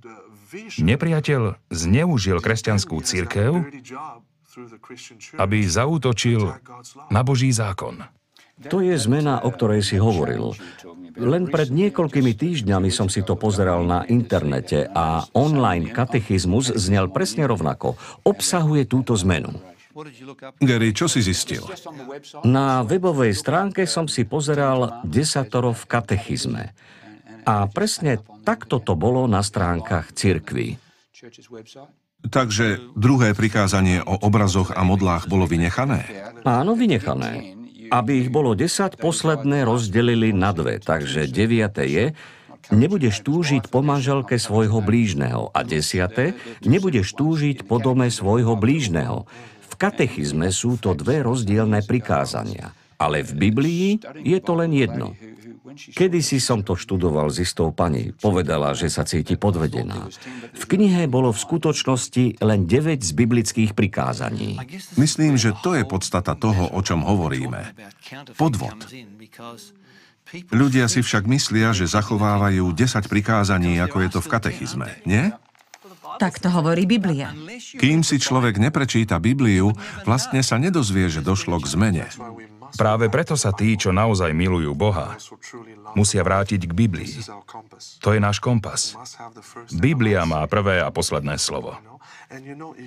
nepriateľ 0.77 1.57
zneužil 1.69 2.37
kresťanskú 2.41 3.01
církev 3.01 3.65
aby 5.37 5.57
zaútočil 5.63 6.57
na 7.13 7.21
Boží 7.21 7.53
zákon. 7.53 8.01
To 8.67 8.83
je 8.83 8.91
zmena, 8.99 9.39
o 9.47 9.49
ktorej 9.55 9.87
si 9.87 9.95
hovoril. 9.95 10.51
Len 11.15 11.47
pred 11.47 11.71
niekoľkými 11.71 12.35
týždňami 12.35 12.91
som 12.91 13.07
si 13.07 13.23
to 13.23 13.39
pozeral 13.39 13.87
na 13.87 14.03
internete 14.11 14.83
a 14.91 15.23
online 15.31 15.95
katechizmus 15.95 16.75
znel 16.75 17.07
presne 17.07 17.47
rovnako. 17.47 17.95
Obsahuje 18.27 18.83
túto 18.83 19.15
zmenu. 19.23 19.55
Gary, 20.59 20.89
čo 20.95 21.11
si 21.11 21.19
zistil? 21.19 21.63
Na 22.47 22.87
webovej 22.87 23.35
stránke 23.35 23.83
som 23.83 24.07
si 24.07 24.23
pozeral 24.23 25.03
desatoro 25.03 25.75
v 25.75 25.83
katechizme. 25.89 26.63
A 27.43 27.65
presne 27.67 28.21
takto 28.45 28.79
to 28.79 28.93
bolo 28.95 29.25
na 29.27 29.43
stránkach 29.43 30.13
cirkvy. 30.15 30.79
Takže 32.19 32.95
druhé 32.99 33.31
prikázanie 33.31 34.03
o 34.03 34.15
obrazoch 34.27 34.75
a 34.75 34.83
modlách 34.83 35.31
bolo 35.31 35.47
vynechané? 35.47 36.03
Áno, 36.43 36.75
vynechané. 36.75 37.55
Aby 37.89 38.27
ich 38.27 38.29
bolo 38.29 38.53
desať, 38.53 38.99
posledné 38.99 39.65
rozdelili 39.65 40.35
na 40.35 40.51
dve. 40.53 40.77
Takže 40.83 41.31
deviate 41.31 41.87
je, 41.87 42.05
nebudeš 42.69 43.25
túžiť 43.25 43.71
po 43.71 43.81
manželke 43.81 44.37
svojho 44.37 44.83
blížneho. 44.83 45.49
A 45.55 45.65
desiate, 45.65 46.37
nebudeš 46.61 47.15
túžiť 47.17 47.65
po 47.65 47.81
dome 47.81 48.11
svojho 48.13 48.53
blížneho. 48.59 49.25
Katechizme 49.79 50.51
sú 50.51 50.75
to 50.75 50.91
dve 50.91 51.23
rozdielne 51.23 51.79
prikázania. 51.87 52.75
Ale 52.99 53.23
v 53.23 53.47
Biblii 53.47 53.95
je 54.27 54.39
to 54.43 54.59
len 54.59 54.75
jedno. 54.75 55.15
Kedy 55.95 56.19
si 56.19 56.43
som 56.43 56.59
to 56.59 56.75
študoval 56.75 57.31
s 57.31 57.39
istou 57.39 57.71
pani, 57.71 58.11
povedala, 58.11 58.75
že 58.75 58.91
sa 58.91 59.07
cíti 59.07 59.39
podvedená. 59.39 60.11
V 60.51 60.63
knihe 60.67 61.07
bolo 61.07 61.31
v 61.31 61.39
skutočnosti 61.39 62.43
len 62.43 62.67
9 62.67 62.99
z 62.99 63.11
biblických 63.15 63.71
prikázaní. 63.71 64.59
Myslím, 64.99 65.39
že 65.39 65.55
to 65.63 65.79
je 65.79 65.87
podstata 65.87 66.35
toho, 66.35 66.67
o 66.75 66.79
čom 66.83 67.05
hovoríme. 67.07 67.71
Podvod. 68.35 68.83
Ľudia 70.51 70.85
si 70.91 70.99
však 70.99 71.23
myslia, 71.31 71.71
že 71.71 71.87
zachovávajú 71.87 72.67
10 72.75 73.07
prikázaní, 73.07 73.79
ako 73.79 73.97
je 74.03 74.09
to 74.11 74.19
v 74.19 74.27
katechizme, 74.27 74.89
nie? 75.07 75.31
Tak 76.19 76.43
to 76.43 76.51
hovorí 76.51 76.83
Biblia. 76.83 77.31
Kým 77.79 78.03
si 78.03 78.19
človek 78.19 78.59
neprečíta 78.59 79.17
Bibliu, 79.23 79.71
vlastne 80.03 80.43
sa 80.43 80.59
nedozvie, 80.59 81.07
že 81.07 81.23
došlo 81.23 81.57
k 81.63 81.65
zmene. 81.71 82.05
Práve 82.75 83.09
preto 83.09 83.33
sa 83.33 83.49
tí, 83.49 83.73
čo 83.79 83.89
naozaj 83.89 84.29
milujú 84.35 84.77
Boha, 84.77 85.17
musia 85.97 86.21
vrátiť 86.21 86.69
k 86.69 86.73
Biblii. 86.75 87.13
To 88.03 88.13
je 88.13 88.19
náš 88.21 88.37
kompas. 88.37 88.93
Biblia 89.73 90.27
má 90.27 90.45
prvé 90.45 90.83
a 90.83 90.93
posledné 90.93 91.41
slovo. 91.41 91.73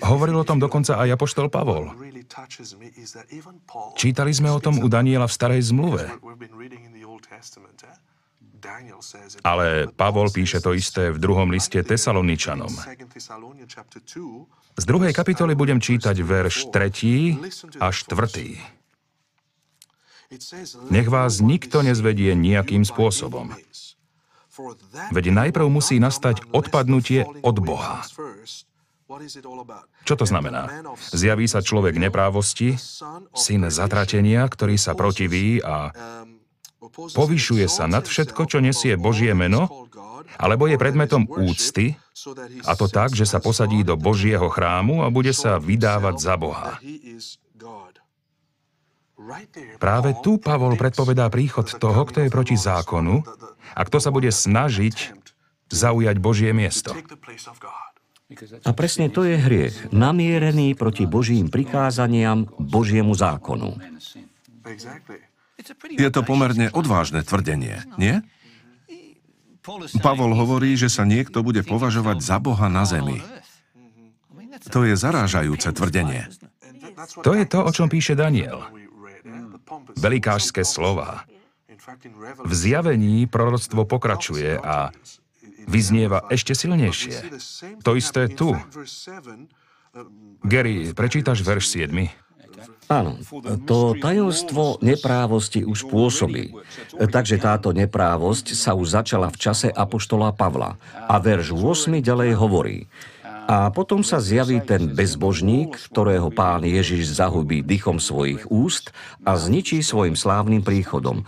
Hovoril 0.07 0.39
o 0.39 0.47
tom 0.47 0.63
dokonca 0.63 1.03
aj 1.03 1.19
apoštol 1.19 1.51
Pavol. 1.51 1.91
Čítali 3.99 4.31
sme 4.31 4.55
o 4.55 4.63
tom 4.63 4.79
u 4.79 4.87
Daniela 4.87 5.27
v 5.27 5.35
starej 5.35 5.75
zmluve. 5.75 6.07
Ale 9.43 9.91
Pavol 9.91 10.31
píše 10.31 10.63
to 10.63 10.71
isté 10.73 11.11
v 11.11 11.19
druhom 11.19 11.51
liste 11.51 11.83
Tesaloničanom. 11.83 12.71
Z 14.73 14.85
druhej 14.87 15.13
kapitoly 15.13 15.59
budem 15.59 15.83
čítať 15.83 16.17
verš 16.23 16.71
3. 16.71 17.83
a 17.83 17.91
4. 17.91 18.83
Nech 20.89 21.09
vás 21.13 21.45
nikto 21.45 21.85
nezvedie 21.85 22.33
nejakým 22.33 22.89
spôsobom. 22.89 23.53
Veď 25.13 25.25
najprv 25.33 25.67
musí 25.69 26.01
nastať 26.01 26.53
odpadnutie 26.53 27.25
od 27.45 27.57
Boha. 27.61 28.01
Čo 30.09 30.15
to 30.17 30.25
znamená? 30.25 30.73
Zjaví 31.13 31.45
sa 31.45 31.61
človek 31.61 32.01
neprávosti, 32.01 32.81
syn 33.37 33.69
zatratenia, 33.69 34.49
ktorý 34.49 34.81
sa 34.81 34.97
protiví 34.97 35.61
a 35.61 35.93
povyšuje 36.91 37.67
sa 37.71 37.87
nad 37.87 38.03
všetko, 38.03 38.43
čo 38.51 38.59
nesie 38.59 38.99
Božie 38.99 39.31
meno, 39.37 39.89
alebo 40.41 40.67
je 40.67 40.81
predmetom 40.81 41.29
úcty, 41.29 41.95
a 42.67 42.73
to 42.75 42.87
tak, 42.87 43.15
že 43.15 43.27
sa 43.27 43.39
posadí 43.39 43.83
do 43.83 43.99
Božieho 43.99 44.47
chrámu 44.51 45.03
a 45.05 45.09
bude 45.11 45.33
sa 45.35 45.59
vydávať 45.59 46.17
za 46.19 46.35
Boha. 46.39 46.79
Práve 49.79 50.11
tu 50.21 50.37
Pavol 50.43 50.75
predpovedá 50.75 51.31
príchod 51.31 51.67
toho, 51.67 52.03
kto 52.05 52.27
je 52.27 52.31
proti 52.31 52.57
zákonu 52.59 53.23
a 53.73 53.81
kto 53.87 53.99
sa 54.03 54.11
bude 54.11 54.29
snažiť 54.29 55.15
zaujať 55.71 56.17
Božie 56.19 56.51
miesto. 56.51 56.93
A 58.65 58.71
presne 58.73 59.13
to 59.13 59.29
je 59.29 59.37
hriech, 59.37 59.93
namierený 59.93 60.73
proti 60.73 61.05
Božím 61.05 61.53
prikázaniam, 61.53 62.49
Božiemu 62.57 63.13
zákonu. 63.13 63.77
Je 65.93 66.11
to 66.11 66.21
pomerne 66.27 66.71
odvážne 66.75 67.23
tvrdenie, 67.23 67.83
nie? 67.99 68.21
Pavol 70.03 70.35
hovorí, 70.35 70.75
že 70.75 70.91
sa 70.91 71.07
niekto 71.07 71.47
bude 71.47 71.63
považovať 71.63 72.19
za 72.19 72.43
Boha 72.43 72.67
na 72.67 72.83
zemi. 72.83 73.23
To 74.75 74.83
je 74.83 74.99
zarážajúce 74.99 75.71
tvrdenie. 75.71 76.27
To 77.23 77.33
je 77.35 77.45
to, 77.47 77.59
o 77.63 77.71
čom 77.71 77.87
píše 77.87 78.19
Daniel 78.19 78.63
velikážské 79.97 80.65
slova. 80.67 81.25
V 82.45 82.53
zjavení 82.53 83.27
proroctvo 83.27 83.83
pokračuje 83.89 84.55
a 84.61 84.95
vyznieva 85.67 86.27
ešte 86.31 86.55
silnejšie. 86.55 87.17
To 87.83 87.99
isté 87.99 88.31
tu. 88.31 88.55
Gary, 90.43 90.95
prečítaš 90.97 91.43
verš 91.45 91.91
7? 91.91 92.09
Áno, 92.93 93.17
to 93.65 93.97
tajomstvo 93.97 94.77
neprávosti 94.85 95.65
už 95.65 95.89
pôsobí. 95.89 96.53
Takže 97.01 97.41
táto 97.41 97.73
neprávosť 97.73 98.53
sa 98.53 98.77
už 98.77 99.01
začala 99.01 99.33
v 99.33 99.41
čase 99.41 99.69
Apoštola 99.73 100.37
Pavla. 100.37 100.77
A 101.09 101.17
verš 101.17 101.57
8 101.57 102.05
ďalej 102.05 102.37
hovorí. 102.37 102.79
A 103.49 103.75
potom 103.75 104.07
sa 104.07 104.23
zjaví 104.23 104.63
ten 104.63 104.93
bezbožník, 104.95 105.75
ktorého 105.91 106.31
pán 106.31 106.63
Ježiš 106.63 107.19
zahubí 107.19 107.65
dychom 107.65 107.99
svojich 107.99 108.47
úst 108.53 108.95
a 109.27 109.35
zničí 109.35 109.83
svojim 109.83 110.15
slávnym 110.15 110.63
príchodom. 110.63 111.27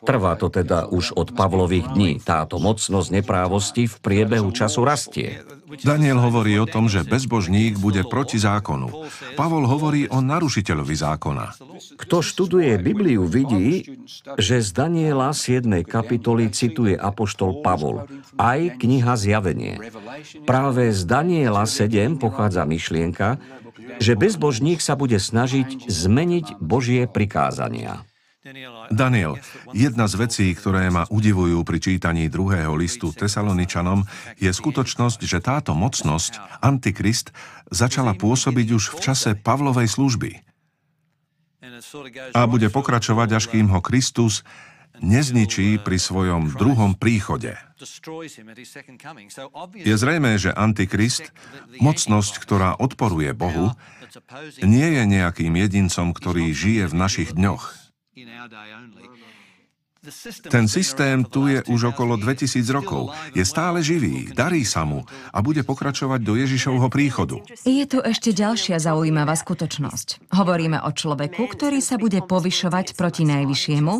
Trvá 0.00 0.32
to 0.40 0.48
teda 0.48 0.88
už 0.88 1.12
od 1.12 1.36
Pavlových 1.36 1.92
dní. 1.92 2.12
Táto 2.24 2.56
mocnosť 2.56 3.08
neprávosti 3.20 3.84
v 3.84 3.96
priebehu 4.00 4.48
času 4.52 4.80
rastie. 4.84 5.44
Daniel 5.86 6.18
hovorí 6.18 6.58
o 6.58 6.66
tom, 6.66 6.90
že 6.90 7.06
bezbožník 7.06 7.78
bude 7.78 8.02
proti 8.02 8.42
zákonu. 8.42 9.06
Pavol 9.38 9.70
hovorí 9.70 10.10
o 10.10 10.18
narušiteľovi 10.18 10.96
zákona. 10.98 11.46
Kto 11.94 12.16
študuje 12.26 12.74
Bibliu, 12.82 13.22
vidí, 13.22 13.86
že 14.34 14.58
z 14.58 14.68
Daniela 14.74 15.30
7. 15.30 15.62
kapitoly 15.86 16.50
cituje 16.50 16.98
apoštol 16.98 17.62
Pavol, 17.62 18.10
aj 18.34 18.82
kniha 18.82 19.14
Zjavenie. 19.14 19.78
Práve 20.42 20.90
z 20.90 21.06
Daniela 21.06 21.62
7 21.70 22.18
pochádza 22.18 22.66
myšlienka, 22.66 23.38
že 24.02 24.18
bezbožník 24.18 24.82
sa 24.82 24.98
bude 24.98 25.22
snažiť 25.22 25.86
zmeniť 25.86 26.58
Božie 26.58 27.06
prikázania. 27.06 28.02
Daniel, 28.88 29.36
jedna 29.76 30.08
z 30.08 30.14
vecí, 30.16 30.46
ktoré 30.56 30.88
ma 30.88 31.04
udivujú 31.12 31.60
pri 31.60 31.76
čítaní 31.76 32.32
druhého 32.32 32.72
listu 32.72 33.12
Tesaloničanom, 33.12 34.08
je 34.40 34.48
skutočnosť, 34.48 35.20
že 35.20 35.44
táto 35.44 35.76
mocnosť, 35.76 36.40
Antikrist, 36.64 37.36
začala 37.68 38.16
pôsobiť 38.16 38.66
už 38.72 38.96
v 38.96 38.98
čase 39.04 39.30
Pavlovej 39.36 39.92
služby. 39.92 40.40
A 42.32 42.40
bude 42.48 42.72
pokračovať, 42.72 43.28
až 43.36 43.44
kým 43.52 43.68
ho 43.68 43.84
Kristus 43.84 44.40
nezničí 45.00 45.80
pri 45.80 46.00
svojom 46.00 46.56
druhom 46.56 46.96
príchode. 46.96 47.56
Je 49.76 49.94
zrejmé, 49.96 50.36
že 50.36 50.52
Antikrist, 50.52 51.28
mocnosť, 51.80 52.40
ktorá 52.40 52.76
odporuje 52.76 53.32
Bohu, 53.36 53.76
nie 54.64 54.88
je 54.96 55.02
nejakým 55.04 55.52
jedincom, 55.56 56.12
ktorý 56.16 56.52
žije 56.56 56.88
v 56.88 56.94
našich 56.96 57.32
dňoch. 57.36 57.79
Ten 60.48 60.64
systém 60.64 61.28
tu 61.28 61.44
je 61.44 61.60
už 61.68 61.92
okolo 61.92 62.16
2000 62.16 62.64
rokov. 62.72 63.12
Je 63.36 63.44
stále 63.44 63.84
živý, 63.84 64.32
darí 64.32 64.64
sa 64.64 64.88
mu 64.88 65.04
a 65.28 65.38
bude 65.44 65.60
pokračovať 65.60 66.24
do 66.24 66.40
Ježišovho 66.40 66.88
príchodu. 66.88 67.44
Je 67.68 67.84
tu 67.84 68.00
ešte 68.00 68.32
ďalšia 68.32 68.80
zaujímavá 68.80 69.36
skutočnosť. 69.36 70.32
Hovoríme 70.32 70.80
o 70.80 70.90
človeku, 70.90 71.44
ktorý 71.52 71.84
sa 71.84 72.00
bude 72.00 72.24
povyšovať 72.24 72.96
proti 72.96 73.28
Najvyššiemu 73.28 73.94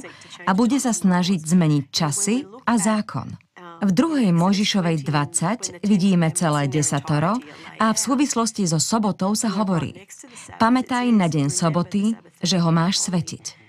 a 0.48 0.50
bude 0.56 0.80
sa 0.80 0.96
snažiť 0.96 1.44
zmeniť 1.44 1.84
časy 1.92 2.48
a 2.64 2.80
zákon. 2.80 3.36
V 3.84 3.90
druhej 3.92 4.32
Možišovej 4.32 5.04
20 5.04 5.84
vidíme 5.84 6.32
celé 6.32 6.64
desatoro 6.68 7.36
a 7.76 7.92
v 7.92 7.98
súvislosti 8.00 8.64
so 8.64 8.80
sobotou 8.80 9.36
sa 9.36 9.52
hovorí 9.52 10.00
Pamätaj 10.56 11.12
na 11.12 11.28
deň 11.28 11.52
soboty, 11.52 12.16
že 12.40 12.56
ho 12.56 12.72
máš 12.72 13.04
svetiť. 13.04 13.59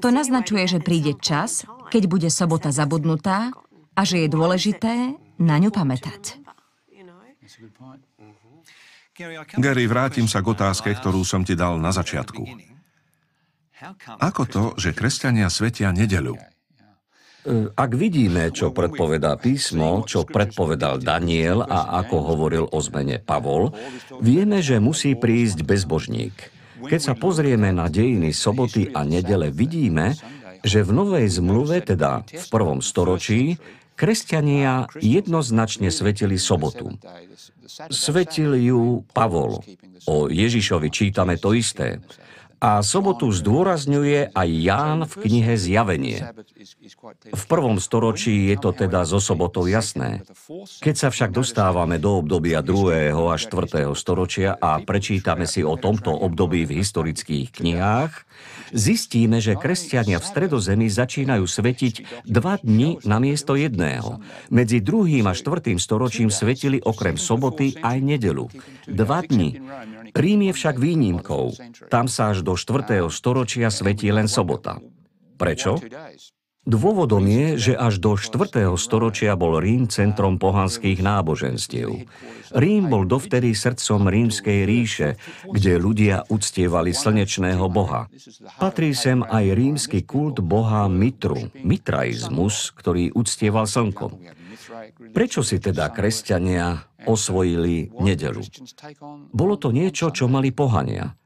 To 0.00 0.08
naznačuje, 0.12 0.64
že 0.66 0.78
príde 0.78 1.16
čas, 1.18 1.64
keď 1.90 2.02
bude 2.06 2.28
sobota 2.32 2.70
zabudnutá 2.70 3.52
a 3.96 4.00
že 4.06 4.24
je 4.24 4.28
dôležité 4.30 5.16
na 5.40 5.56
ňu 5.58 5.72
pamätať. 5.72 6.40
Gary, 9.60 9.84
vrátim 9.84 10.24
sa 10.24 10.40
k 10.40 10.50
otázke, 10.54 10.88
ktorú 10.96 11.20
som 11.26 11.44
ti 11.44 11.52
dal 11.52 11.76
na 11.76 11.92
začiatku. 11.92 12.46
Ako 14.20 14.42
to, 14.48 14.62
že 14.76 14.96
kresťania 14.96 15.48
svetia 15.48 15.92
nedelu? 15.92 16.36
Ak 17.72 17.96
vidíme, 17.96 18.52
čo 18.52 18.68
predpovedá 18.68 19.40
písmo, 19.40 20.04
čo 20.04 20.28
predpovedal 20.28 21.00
Daniel 21.00 21.64
a 21.64 21.96
ako 22.04 22.16
hovoril 22.36 22.68
o 22.68 22.78
zmene 22.84 23.16
Pavol, 23.16 23.72
vieme, 24.20 24.60
že 24.60 24.76
musí 24.76 25.16
prísť 25.16 25.64
bezbožník. 25.64 26.59
Keď 26.80 27.00
sa 27.00 27.14
pozrieme 27.16 27.74
na 27.74 27.92
dejiny 27.92 28.32
soboty 28.32 28.88
a 28.92 29.04
nedele, 29.04 29.52
vidíme, 29.52 30.16
že 30.60 30.84
v 30.84 30.90
Novej 30.92 31.26
zmluve, 31.40 31.80
teda 31.84 32.24
v 32.24 32.46
prvom 32.52 32.84
storočí, 32.84 33.56
kresťania 33.96 34.88
jednoznačne 34.96 35.92
svetili 35.92 36.40
sobotu. 36.40 36.96
Svetil 37.92 38.56
ju 38.60 39.04
Pavol. 39.12 39.60
O 40.08 40.32
Ježišovi 40.32 40.88
čítame 40.88 41.36
to 41.36 41.52
isté. 41.52 42.00
A 42.60 42.84
sobotu 42.84 43.32
zdôrazňuje 43.32 44.36
aj 44.36 44.48
Ján 44.52 45.00
v 45.08 45.14
knihe 45.24 45.56
Zjavenie. 45.56 46.20
V 47.32 47.44
prvom 47.48 47.80
storočí 47.80 48.52
je 48.52 48.56
to 48.60 48.76
teda 48.76 49.08
zo 49.08 49.16
sobotou 49.16 49.64
jasné. 49.64 50.20
Keď 50.84 50.94
sa 50.94 51.08
však 51.08 51.32
dostávame 51.32 51.96
do 51.96 52.20
obdobia 52.20 52.60
2. 52.60 53.16
a 53.16 53.36
4. 53.40 53.88
storočia 53.96 54.60
a 54.60 54.76
prečítame 54.84 55.48
si 55.48 55.64
o 55.64 55.80
tomto 55.80 56.12
období 56.12 56.68
v 56.68 56.84
historických 56.84 57.48
knihách, 57.48 58.12
zistíme, 58.72 59.38
že 59.38 59.58
kresťania 59.58 60.18
v 60.18 60.28
stredozemi 60.28 60.86
začínajú 60.88 61.44
svetiť 61.44 62.24
dva 62.26 62.58
dni 62.58 63.02
na 63.06 63.22
miesto 63.22 63.54
jedného. 63.54 64.18
Medzi 64.50 64.80
druhým 64.80 65.28
a 65.28 65.36
štvrtým 65.36 65.78
storočím 65.78 66.32
svetili 66.32 66.80
okrem 66.80 67.20
soboty 67.20 67.76
aj 67.80 67.96
nedelu. 68.00 68.46
Dva 68.88 69.20
dni. 69.22 69.60
Rím 70.16 70.40
je 70.50 70.52
však 70.56 70.76
výnimkou. 70.80 71.54
Tam 71.92 72.10
sa 72.10 72.34
až 72.34 72.42
do 72.42 72.58
4. 72.58 73.06
storočia 73.12 73.70
svetí 73.70 74.10
len 74.10 74.26
sobota. 74.26 74.82
Prečo? 75.38 75.78
Dôvodom 76.70 77.26
je, 77.26 77.46
že 77.58 77.72
až 77.74 77.98
do 77.98 78.14
4. 78.14 78.70
storočia 78.78 79.34
bol 79.34 79.58
Rím 79.58 79.90
centrom 79.90 80.38
pohanských 80.38 81.02
náboženstiev. 81.02 82.06
Rím 82.54 82.86
bol 82.86 83.10
dovtedy 83.10 83.58
srdcom 83.58 84.06
rímskej 84.06 84.70
ríše, 84.70 85.18
kde 85.50 85.82
ľudia 85.82 86.30
uctievali 86.30 86.94
slnečného 86.94 87.66
boha. 87.66 88.06
Patrí 88.62 88.94
sem 88.94 89.26
aj 89.26 89.44
rímsky 89.50 90.06
kult 90.06 90.38
boha 90.46 90.86
Mitru, 90.86 91.50
mitraizmus, 91.58 92.70
ktorý 92.78 93.10
uctieval 93.18 93.66
slnko. 93.66 94.14
Prečo 95.10 95.42
si 95.42 95.58
teda 95.58 95.90
kresťania 95.90 96.86
osvojili 97.02 97.90
nedelu? 97.98 98.46
Bolo 99.34 99.58
to 99.58 99.74
niečo, 99.74 100.14
čo 100.14 100.30
mali 100.30 100.54
pohania. 100.54 101.18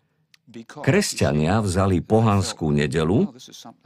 Kresťania 0.63 1.59
vzali 1.59 1.99
pohanskú 1.99 2.71
nedelu 2.71 3.35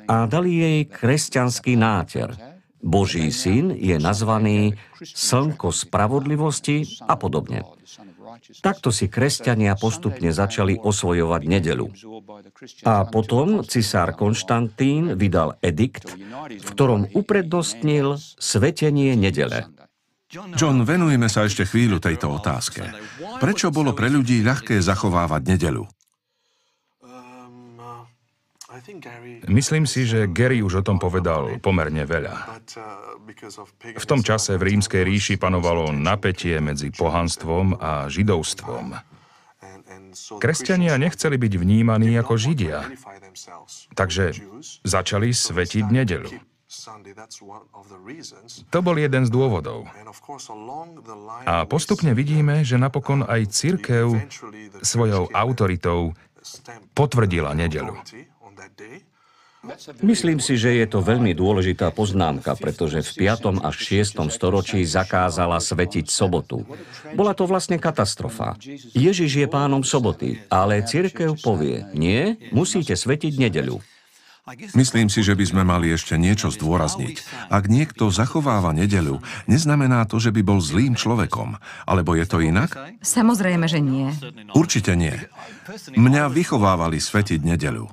a 0.05 0.29
dali 0.29 0.61
jej 0.61 0.79
kresťanský 0.85 1.81
náter. 1.81 2.37
Boží 2.79 3.27
syn 3.35 3.75
je 3.75 3.99
nazvaný 3.99 4.79
slnko 5.03 5.75
spravodlivosti 5.75 6.87
a 7.09 7.19
podobne. 7.19 7.67
Takto 8.63 8.95
si 8.95 9.11
kresťania 9.11 9.75
postupne 9.75 10.31
začali 10.31 10.79
osvojovať 10.79 11.43
nedelu. 11.43 11.91
A 12.87 13.03
potom 13.09 13.67
cisár 13.67 14.15
Konštantín 14.15 15.19
vydal 15.19 15.59
edikt, 15.59 16.07
v 16.47 16.69
ktorom 16.77 17.11
uprednostnil 17.19 18.15
svetenie 18.39 19.19
nedele. 19.19 19.67
John, 20.29 20.85
venujeme 20.85 21.27
sa 21.33 21.49
ešte 21.49 21.65
chvíľu 21.65 22.05
tejto 22.05 22.29
otázke. 22.37 22.85
Prečo 23.41 23.73
bolo 23.73 23.97
pre 23.97 24.13
ľudí 24.13 24.45
ľahké 24.45 24.77
zachovávať 24.85 25.43
nedelu? 25.57 25.89
Myslím 29.49 29.85
si, 29.85 30.09
že 30.09 30.25
Gary 30.29 30.65
už 30.65 30.81
o 30.81 30.87
tom 30.87 30.97
povedal 30.97 31.61
pomerne 31.61 32.09
veľa. 32.09 32.63
V 33.97 34.07
tom 34.09 34.25
čase 34.25 34.57
v 34.57 34.75
rímskej 34.75 35.05
ríši 35.05 35.35
panovalo 35.37 35.93
napätie 35.93 36.57
medzi 36.65 36.89
pohanstvom 36.89 37.77
a 37.77 38.09
židovstvom. 38.09 38.97
Kresťania 40.41 40.97
nechceli 40.97 41.37
byť 41.37 41.53
vnímaní 41.61 42.17
ako 42.17 42.35
židia, 42.41 42.89
takže 43.93 44.35
začali 44.83 45.31
svetiť 45.31 45.85
nedelu. 45.93 46.33
To 48.69 48.79
bol 48.85 48.97
jeden 49.01 49.25
z 49.25 49.31
dôvodov. 49.33 49.89
A 51.49 51.65
postupne 51.65 52.13
vidíme, 52.13 52.61
že 52.61 52.77
napokon 52.77 53.25
aj 53.25 53.49
církev 53.49 54.13
svojou 54.85 55.33
autoritou 55.33 56.13
potvrdila 56.93 57.57
nedelu. 57.57 57.97
Myslím 60.07 60.39
si, 60.39 60.55
že 60.55 60.71
je 60.71 60.87
to 60.87 61.03
veľmi 61.03 61.35
dôležitá 61.35 61.91
poznámka, 61.91 62.55
pretože 62.55 63.03
v 63.03 63.27
5. 63.27 63.59
až 63.59 63.75
6. 63.75 64.31
storočí 64.31 64.87
zakázala 64.87 65.59
svetiť 65.59 66.07
sobotu. 66.07 66.63
Bola 67.19 67.35
to 67.35 67.43
vlastne 67.43 67.75
katastrofa. 67.75 68.55
Ježiš 68.95 69.31
je 69.35 69.47
pánom 69.51 69.83
soboty, 69.83 70.39
ale 70.47 70.87
cirkev 70.87 71.35
povie, 71.43 71.83
nie, 71.91 72.39
musíte 72.55 72.95
svetiť 72.95 73.35
nedeľu. 73.35 73.83
Myslím 74.73 75.09
si, 75.13 75.21
že 75.21 75.37
by 75.37 75.45
sme 75.45 75.63
mali 75.65 75.93
ešte 75.93 76.17
niečo 76.17 76.49
zdôrazniť. 76.49 77.49
Ak 77.53 77.69
niekto 77.69 78.09
zachováva 78.09 78.73
nedelu, 78.73 79.21
neznamená 79.45 80.05
to, 80.09 80.17
že 80.17 80.33
by 80.33 80.41
bol 80.41 80.59
zlým 80.63 80.97
človekom. 80.97 81.61
Alebo 81.85 82.17
je 82.17 82.25
to 82.25 82.41
inak? 82.41 82.73
Samozrejme, 83.05 83.69
že 83.69 83.81
nie. 83.83 84.09
Určite 84.57 84.97
nie. 84.97 85.15
Mňa 85.93 86.33
vychovávali 86.33 86.97
svetiť 86.97 87.41
nedelu. 87.45 87.85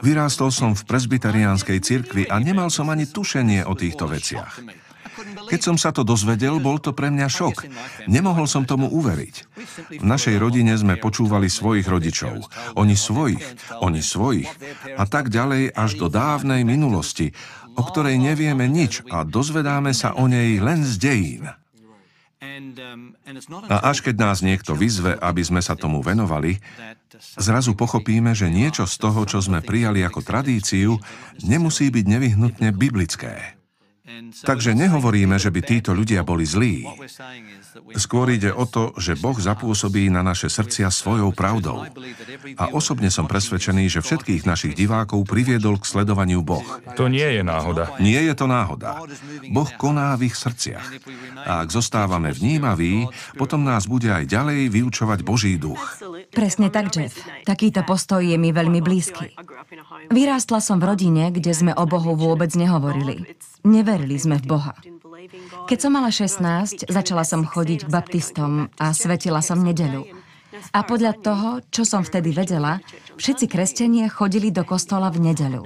Vyrástol 0.00 0.54
som 0.54 0.78
v 0.78 0.86
presbyteriánskej 0.86 1.78
cirkvi 1.82 2.22
a 2.30 2.38
nemal 2.38 2.70
som 2.70 2.86
ani 2.86 3.10
tušenie 3.10 3.66
o 3.66 3.74
týchto 3.74 4.06
veciach. 4.06 4.62
Keď 5.50 5.60
som 5.60 5.76
sa 5.76 5.90
to 5.90 6.02
dozvedel, 6.06 6.58
bol 6.62 6.78
to 6.78 6.94
pre 6.96 7.12
mňa 7.12 7.28
šok. 7.28 7.56
Nemohol 8.06 8.46
som 8.48 8.64
tomu 8.64 8.88
uveriť. 8.88 9.34
V 10.00 10.06
našej 10.06 10.36
rodine 10.40 10.74
sme 10.76 11.00
počúvali 11.00 11.50
svojich 11.50 11.86
rodičov. 11.86 12.46
Oni 12.78 12.96
svojich, 12.96 13.44
oni 13.82 14.00
svojich. 14.00 14.50
A 14.96 15.04
tak 15.04 15.28
ďalej 15.28 15.72
až 15.74 15.90
do 16.00 16.06
dávnej 16.08 16.64
minulosti, 16.64 17.32
o 17.76 17.82
ktorej 17.82 18.18
nevieme 18.18 18.66
nič 18.66 19.04
a 19.08 19.22
dozvedáme 19.22 19.94
sa 19.94 20.16
o 20.16 20.26
nej 20.26 20.58
len 20.58 20.82
z 20.82 20.94
dejín. 20.98 21.44
A 23.68 23.76
až 23.92 24.00
keď 24.00 24.16
nás 24.16 24.40
niekto 24.40 24.72
vyzve, 24.72 25.12
aby 25.16 25.42
sme 25.44 25.60
sa 25.60 25.76
tomu 25.76 26.00
venovali, 26.00 26.56
zrazu 27.36 27.76
pochopíme, 27.76 28.32
že 28.32 28.48
niečo 28.48 28.88
z 28.88 28.96
toho, 28.96 29.28
čo 29.28 29.44
sme 29.44 29.60
prijali 29.60 30.00
ako 30.00 30.24
tradíciu, 30.24 30.96
nemusí 31.44 31.92
byť 31.92 32.04
nevyhnutne 32.08 32.68
biblické. 32.72 33.59
Takže 34.44 34.74
nehovoríme, 34.76 35.36
že 35.36 35.52
by 35.52 35.60
títo 35.62 35.90
ľudia 35.92 36.24
boli 36.26 36.44
zlí. 36.44 36.88
Skôr 37.96 38.30
ide 38.34 38.50
o 38.50 38.66
to, 38.66 38.92
že 38.98 39.18
Boh 39.18 39.36
zapôsobí 39.36 40.10
na 40.10 40.24
naše 40.24 40.50
srdcia 40.50 40.90
svojou 40.90 41.30
pravdou. 41.30 41.86
A 42.58 42.64
osobne 42.74 43.08
som 43.08 43.30
presvedčený, 43.30 43.86
že 43.88 44.04
všetkých 44.04 44.44
našich 44.44 44.74
divákov 44.74 45.24
priviedol 45.28 45.78
k 45.78 45.88
sledovaniu 45.88 46.42
Boh. 46.42 46.64
To 46.98 47.06
nie 47.06 47.26
je 47.38 47.42
náhoda. 47.46 47.94
Nie 48.02 48.26
je 48.26 48.34
to 48.34 48.46
náhoda. 48.50 49.02
Boh 49.50 49.70
koná 49.78 50.18
v 50.18 50.32
ich 50.32 50.36
srdciach. 50.36 50.86
A 51.46 51.62
ak 51.64 51.68
zostávame 51.70 52.34
vnímaví, 52.34 53.06
potom 53.38 53.62
nás 53.62 53.86
bude 53.86 54.10
aj 54.10 54.26
ďalej 54.26 54.68
vyučovať 54.70 55.18
Boží 55.22 55.56
duch. 55.56 55.80
Presne 56.30 56.70
tak, 56.70 56.94
Jeff. 56.94 57.14
Takýto 57.46 57.82
postoj 57.82 58.22
je 58.22 58.38
mi 58.38 58.54
veľmi 58.54 58.78
blízky. 58.82 59.34
Vyrástla 60.10 60.58
som 60.62 60.78
v 60.78 60.94
rodine, 60.94 61.30
kde 61.30 61.52
sme 61.54 61.72
o 61.74 61.84
Bohu 61.86 62.14
vôbec 62.14 62.50
nehovorili. 62.54 63.26
Neverili 63.64 64.16
sme 64.16 64.40
v 64.40 64.46
Boha. 64.46 64.74
Keď 65.68 65.78
som 65.78 65.92
mala 65.92 66.08
16, 66.08 66.88
začala 66.88 67.24
som 67.28 67.44
chodiť 67.44 67.86
k 67.86 67.92
baptistom 67.92 68.72
a 68.80 68.92
svetila 68.96 69.44
som 69.44 69.60
nedeľu. 69.60 70.08
A 70.74 70.82
podľa 70.82 71.14
toho, 71.22 71.48
čo 71.70 71.86
som 71.86 72.02
vtedy 72.02 72.34
vedela, 72.34 72.82
všetci 73.16 73.46
kresťania 73.46 74.10
chodili 74.10 74.50
do 74.50 74.66
kostola 74.66 75.08
v 75.08 75.30
nedeľu. 75.30 75.62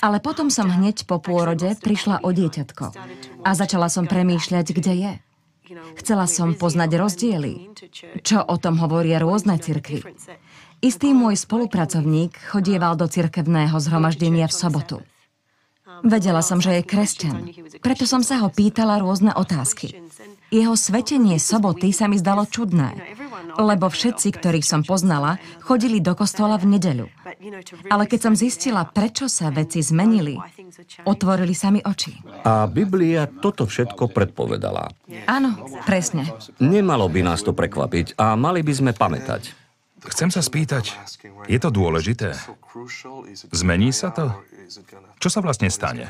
Ale 0.00 0.18
potom 0.24 0.48
som 0.48 0.72
hneď 0.72 1.04
po 1.04 1.20
pôrode 1.20 1.76
prišla 1.78 2.24
o 2.24 2.30
dieťatko 2.32 2.86
a 3.44 3.50
začala 3.52 3.92
som 3.92 4.08
premýšľať, 4.08 4.66
kde 4.72 4.92
je. 4.96 5.14
Chcela 6.02 6.26
som 6.26 6.58
poznať 6.58 6.90
rozdiely, 6.98 7.52
čo 8.26 8.42
o 8.42 8.56
tom 8.58 8.80
hovoria 8.82 9.22
rôzne 9.22 9.54
cirkvy. 9.60 10.02
Istý 10.80 11.12
môj 11.12 11.36
spolupracovník 11.38 12.34
chodieval 12.50 12.96
do 12.96 13.06
cirkevného 13.06 13.76
zhromaždenia 13.78 14.48
v 14.48 14.56
sobotu. 14.56 14.96
Vedela 16.04 16.42
som, 16.44 16.58
že 16.60 16.80
je 16.80 16.82
kresťan. 16.86 17.36
Preto 17.80 18.04
som 18.08 18.20
sa 18.24 18.40
ho 18.44 18.48
pýtala 18.48 19.00
rôzne 19.00 19.32
otázky. 19.34 19.96
Jeho 20.50 20.74
svetenie 20.74 21.38
soboty 21.38 21.94
sa 21.94 22.10
mi 22.10 22.18
zdalo 22.18 22.42
čudné, 22.42 22.98
lebo 23.54 23.86
všetci, 23.86 24.34
ktorých 24.34 24.66
som 24.66 24.82
poznala, 24.82 25.38
chodili 25.62 26.02
do 26.02 26.18
kostola 26.18 26.58
v 26.58 26.74
nedeľu. 26.74 27.06
Ale 27.86 28.10
keď 28.10 28.20
som 28.26 28.34
zistila, 28.34 28.82
prečo 28.82 29.30
sa 29.30 29.54
veci 29.54 29.78
zmenili, 29.78 30.34
otvorili 31.06 31.54
sa 31.54 31.70
mi 31.70 31.78
oči. 31.78 32.18
A 32.42 32.66
Biblia 32.66 33.30
toto 33.30 33.62
všetko 33.62 34.10
predpovedala. 34.10 34.90
Áno, 35.30 35.54
presne. 35.86 36.26
Nemalo 36.58 37.06
by 37.06 37.20
nás 37.22 37.46
to 37.46 37.54
prekvapiť 37.54 38.18
a 38.18 38.34
mali 38.34 38.66
by 38.66 38.72
sme 38.74 38.90
pamätať. 38.90 39.54
Chcem 40.00 40.32
sa 40.32 40.40
spýtať, 40.40 40.96
je 41.44 41.58
to 41.60 41.68
dôležité? 41.68 42.32
Zmení 43.52 43.92
sa 43.92 44.08
to? 44.08 44.32
Čo 45.18 45.28
sa 45.28 45.40
vlastne 45.42 45.68
stane? 45.68 46.08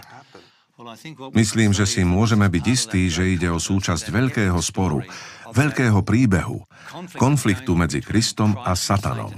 Myslím, 1.37 1.77
že 1.77 1.85
si 1.85 2.01
môžeme 2.09 2.49
byť 2.49 2.65
istí, 2.65 3.13
že 3.13 3.37
ide 3.37 3.53
o 3.53 3.61
súčasť 3.61 4.09
veľkého 4.09 4.57
sporu, 4.65 5.05
veľkého 5.53 6.01
príbehu, 6.01 6.65
konfliktu 7.21 7.77
medzi 7.77 8.01
Kristom 8.01 8.57
a 8.57 8.73
Satanom. 8.73 9.37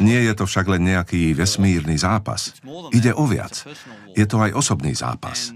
Nie 0.00 0.24
je 0.24 0.32
to 0.32 0.44
však 0.48 0.66
len 0.72 0.88
nejaký 0.88 1.36
vesmírny 1.36 2.00
zápas. 2.00 2.56
Ide 2.96 3.12
o 3.12 3.28
viac. 3.28 3.66
Je 4.16 4.24
to 4.24 4.40
aj 4.40 4.56
osobný 4.56 4.96
zápas. 4.96 5.52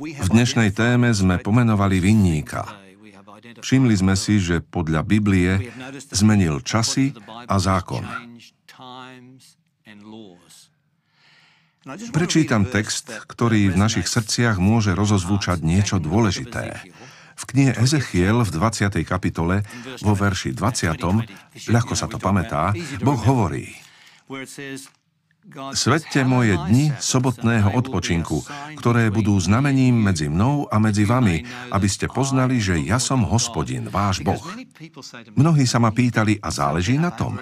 V 0.00 0.28
dnešnej 0.30 0.70
téme 0.70 1.10
sme 1.10 1.42
pomenovali 1.42 1.98
vinníka. 1.98 2.64
Všimli 3.60 3.94
sme 3.98 4.14
si, 4.14 4.38
že 4.38 4.62
podľa 4.62 5.02
Biblie 5.02 5.74
zmenil 6.14 6.62
časy 6.62 7.12
a 7.50 7.56
zákon. 7.58 8.29
Prečítam 12.12 12.68
text, 12.68 13.10
ktorý 13.26 13.72
v 13.72 13.76
našich 13.80 14.06
srdciach 14.06 14.62
môže 14.62 14.94
rozozvúčať 14.94 15.64
niečo 15.64 15.98
dôležité. 15.98 16.78
V 17.40 17.44
knihe 17.48 17.72
Ezechiel 17.80 18.44
v 18.44 18.50
20. 18.52 19.00
kapitole 19.02 19.64
vo 20.04 20.12
verši 20.12 20.52
20. 20.52 21.72
ľahko 21.72 21.94
sa 21.96 22.06
to 22.06 22.20
pamätá, 22.20 22.76
Boh 23.00 23.16
hovorí 23.16 23.72
Svedte 25.72 26.20
moje 26.20 26.52
dni 26.68 26.92
sobotného 27.00 27.72
odpočinku, 27.72 28.44
ktoré 28.76 29.08
budú 29.08 29.40
znamením 29.40 29.96
medzi 29.96 30.28
mnou 30.28 30.68
a 30.68 30.76
medzi 30.76 31.08
vami, 31.08 31.42
aby 31.72 31.88
ste 31.88 32.12
poznali, 32.12 32.60
že 32.60 32.76
ja 32.76 33.00
som 33.00 33.24
hospodin, 33.24 33.88
váš 33.88 34.20
Boh. 34.20 34.44
Mnohí 35.34 35.64
sa 35.64 35.80
ma 35.80 35.90
pýtali, 35.96 36.38
a 36.44 36.52
záleží 36.52 37.00
na 37.00 37.08
tom. 37.08 37.40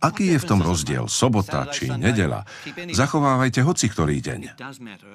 Aký 0.00 0.32
je 0.32 0.38
v 0.40 0.48
tom 0.48 0.64
rozdiel, 0.64 1.12
sobota 1.12 1.68
či 1.68 1.92
nedela? 1.92 2.48
Zachovávajte 2.88 3.60
hoci 3.60 3.92
ktorý 3.92 4.16
deň. 4.24 4.40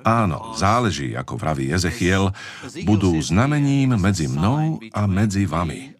Áno, 0.06 0.54
záleží, 0.54 1.18
ako 1.18 1.42
vraví 1.42 1.74
Ezechiel, 1.74 2.30
budú 2.86 3.18
znamením 3.18 3.98
medzi 3.98 4.30
mnou 4.30 4.78
a 4.94 5.02
medzi 5.10 5.50
vami. 5.50 5.98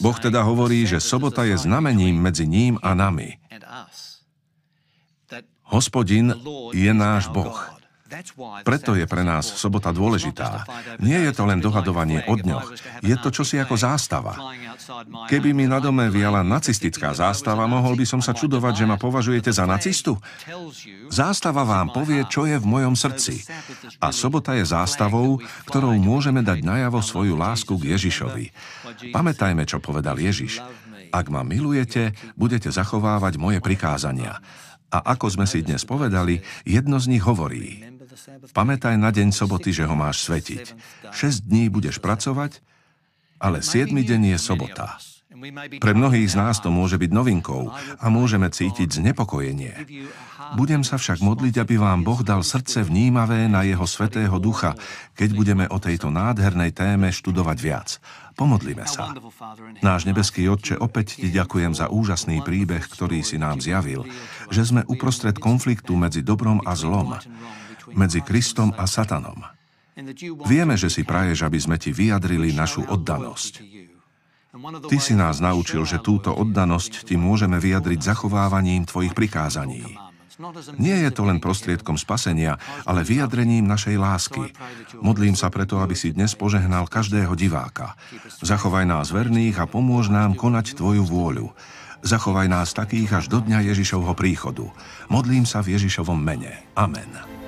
Boh 0.00 0.18
teda 0.18 0.40
hovorí, 0.40 0.88
že 0.88 1.04
sobota 1.04 1.44
je 1.44 1.60
znamením 1.60 2.16
medzi 2.16 2.48
ním 2.48 2.80
a 2.80 2.96
nami. 2.96 3.36
Hospodin 5.70 6.34
je 6.74 6.90
náš 6.90 7.30
Boh. 7.30 7.79
Preto 8.66 8.98
je 8.98 9.06
pre 9.06 9.22
nás 9.22 9.46
sobota 9.46 9.94
dôležitá. 9.94 10.66
Nie 10.98 11.22
je 11.30 11.32
to 11.32 11.46
len 11.46 11.62
dohadovanie 11.62 12.26
o 12.26 12.34
dňoch, 12.34 12.74
je 13.06 13.16
to 13.22 13.30
čosi 13.30 13.62
ako 13.62 13.78
zástava. 13.78 14.34
Keby 15.30 15.54
mi 15.54 15.70
na 15.70 15.78
dome 15.78 16.10
viala 16.10 16.42
nacistická 16.42 17.14
zástava, 17.14 17.70
mohol 17.70 17.94
by 17.94 18.04
som 18.06 18.18
sa 18.18 18.34
čudovať, 18.34 18.82
že 18.82 18.88
ma 18.90 18.98
považujete 18.98 19.54
za 19.54 19.64
nacistu? 19.64 20.18
Zástava 21.10 21.62
vám 21.62 21.94
povie, 21.94 22.26
čo 22.26 22.46
je 22.50 22.58
v 22.58 22.66
mojom 22.66 22.98
srdci. 22.98 23.46
A 24.02 24.10
sobota 24.10 24.58
je 24.58 24.66
zástavou, 24.66 25.38
ktorou 25.70 25.94
môžeme 25.98 26.42
dať 26.42 26.66
najavo 26.66 26.98
svoju 27.02 27.38
lásku 27.38 27.78
k 27.78 27.94
Ježišovi. 27.94 28.44
Pamätajme, 29.14 29.62
čo 29.66 29.78
povedal 29.78 30.18
Ježiš. 30.18 30.58
Ak 31.10 31.26
ma 31.26 31.42
milujete, 31.42 32.14
budete 32.38 32.70
zachovávať 32.70 33.34
moje 33.38 33.58
prikázania. 33.58 34.38
A 34.90 34.98
ako 35.14 35.30
sme 35.30 35.46
si 35.46 35.62
dnes 35.62 35.86
povedali, 35.86 36.42
jedno 36.66 36.98
z 36.98 37.14
nich 37.14 37.22
hovorí, 37.22 37.99
pamätaj 38.52 38.96
na 38.98 39.10
deň 39.14 39.32
soboty, 39.32 39.70
že 39.70 39.86
ho 39.86 39.94
máš 39.94 40.26
svetiť. 40.26 40.64
Šesť 41.12 41.40
dní 41.46 41.72
budeš 41.72 42.02
pracovať, 42.02 42.60
ale 43.40 43.64
siedmy 43.64 44.04
deň 44.04 44.36
je 44.36 44.38
sobota. 44.38 45.00
Pre 45.80 45.92
mnohých 45.96 46.28
z 46.28 46.36
nás 46.36 46.60
to 46.60 46.68
môže 46.68 47.00
byť 47.00 47.10
novinkou 47.16 47.72
a 47.72 48.06
môžeme 48.12 48.52
cítiť 48.52 49.00
znepokojenie. 49.00 49.72
Budem 50.58 50.82
sa 50.82 50.98
však 50.98 51.22
modliť, 51.22 51.62
aby 51.62 51.78
vám 51.78 52.02
Boh 52.02 52.20
dal 52.20 52.42
srdce 52.42 52.82
vnímavé 52.82 53.46
na 53.46 53.62
Jeho 53.62 53.86
svetého 53.86 54.36
ducha, 54.42 54.76
keď 55.14 55.30
budeme 55.32 55.64
o 55.70 55.78
tejto 55.78 56.10
nádhernej 56.10 56.74
téme 56.74 57.08
študovať 57.14 57.58
viac. 57.62 57.88
Pomodlíme 58.34 58.84
sa. 58.84 59.14
Náš 59.80 60.10
nebeský 60.10 60.50
Otče, 60.50 60.76
opäť 60.82 61.22
ti 61.22 61.30
ďakujem 61.30 61.78
za 61.78 61.88
úžasný 61.88 62.42
príbeh, 62.42 62.82
ktorý 62.82 63.22
si 63.22 63.38
nám 63.38 63.62
zjavil, 63.62 64.04
že 64.50 64.66
sme 64.66 64.82
uprostred 64.90 65.38
konfliktu 65.38 65.94
medzi 65.94 66.26
dobrom 66.26 66.58
a 66.66 66.74
zlom, 66.74 67.16
medzi 67.94 68.20
Kristom 68.24 68.74
a 68.76 68.84
Satanom. 68.84 69.42
Vieme, 70.48 70.74
že 70.80 70.88
si 70.88 71.04
praješ, 71.04 71.44
aby 71.44 71.58
sme 71.60 71.76
ti 71.76 71.92
vyjadrili 71.92 72.56
našu 72.56 72.86
oddanosť. 72.88 73.52
Ty 74.90 74.96
si 74.98 75.14
nás 75.14 75.38
naučil, 75.38 75.86
že 75.86 76.02
túto 76.02 76.34
oddanosť 76.34 77.06
ti 77.06 77.14
môžeme 77.14 77.62
vyjadriť 77.62 78.02
zachovávaním 78.02 78.82
tvojich 78.82 79.14
prikázaní. 79.14 79.86
Nie 80.80 81.04
je 81.04 81.10
to 81.12 81.28
len 81.28 81.36
prostriedkom 81.36 82.00
spasenia, 82.00 82.56
ale 82.88 83.04
vyjadrením 83.04 83.68
našej 83.68 83.96
lásky. 84.00 84.56
Modlím 85.04 85.36
sa 85.36 85.52
preto, 85.52 85.84
aby 85.84 85.92
si 85.92 86.16
dnes 86.16 86.32
požehnal 86.32 86.88
každého 86.88 87.36
diváka. 87.36 87.94
Zachovaj 88.40 88.88
nás 88.88 89.12
verných 89.12 89.60
a 89.60 89.68
pomôž 89.68 90.08
nám 90.08 90.32
konať 90.34 90.80
Tvoju 90.80 91.04
vôľu. 91.04 91.52
Zachovaj 92.00 92.48
nás 92.48 92.72
takých 92.72 93.20
až 93.20 93.24
do 93.28 93.44
dňa 93.44 93.68
Ježišovho 93.68 94.16
príchodu. 94.16 94.64
Modlím 95.12 95.44
sa 95.44 95.60
v 95.60 95.76
Ježišovom 95.76 96.16
mene. 96.16 96.64
Amen. 96.72 97.39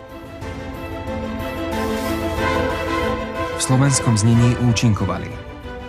Slovenskom 3.63 4.19
znení 4.19 4.59
účinkovali 4.67 5.31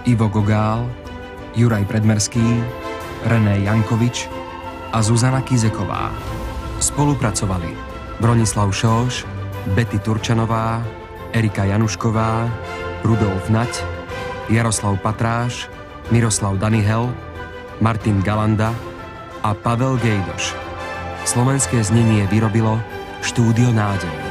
Ivo 0.06 0.30
Gogál, 0.30 0.86
Juraj 1.58 1.90
Predmerský, 1.90 2.62
René 3.26 3.66
Jankovič 3.66 4.30
a 4.94 5.02
Zuzana 5.02 5.42
Kizeková. 5.42 6.14
Spolupracovali 6.78 7.74
Bronislav 8.22 8.70
Šoš, 8.70 9.26
Betty 9.74 9.98
Turčanová, 9.98 10.86
Erika 11.34 11.66
Janušková, 11.66 12.46
Rudolf 13.02 13.50
Nať, 13.50 13.82
Jaroslav 14.54 15.02
Patráš, 15.02 15.66
Miroslav 16.14 16.62
Danihel, 16.62 17.10
Martin 17.82 18.22
Galanda 18.22 18.70
a 19.42 19.58
Pavel 19.58 19.98
Gejdoš. 19.98 20.54
Slovenské 21.26 21.82
znenie 21.82 22.30
vyrobilo 22.30 22.78
Štúdio 23.26 23.74
Nádej. 23.74 24.23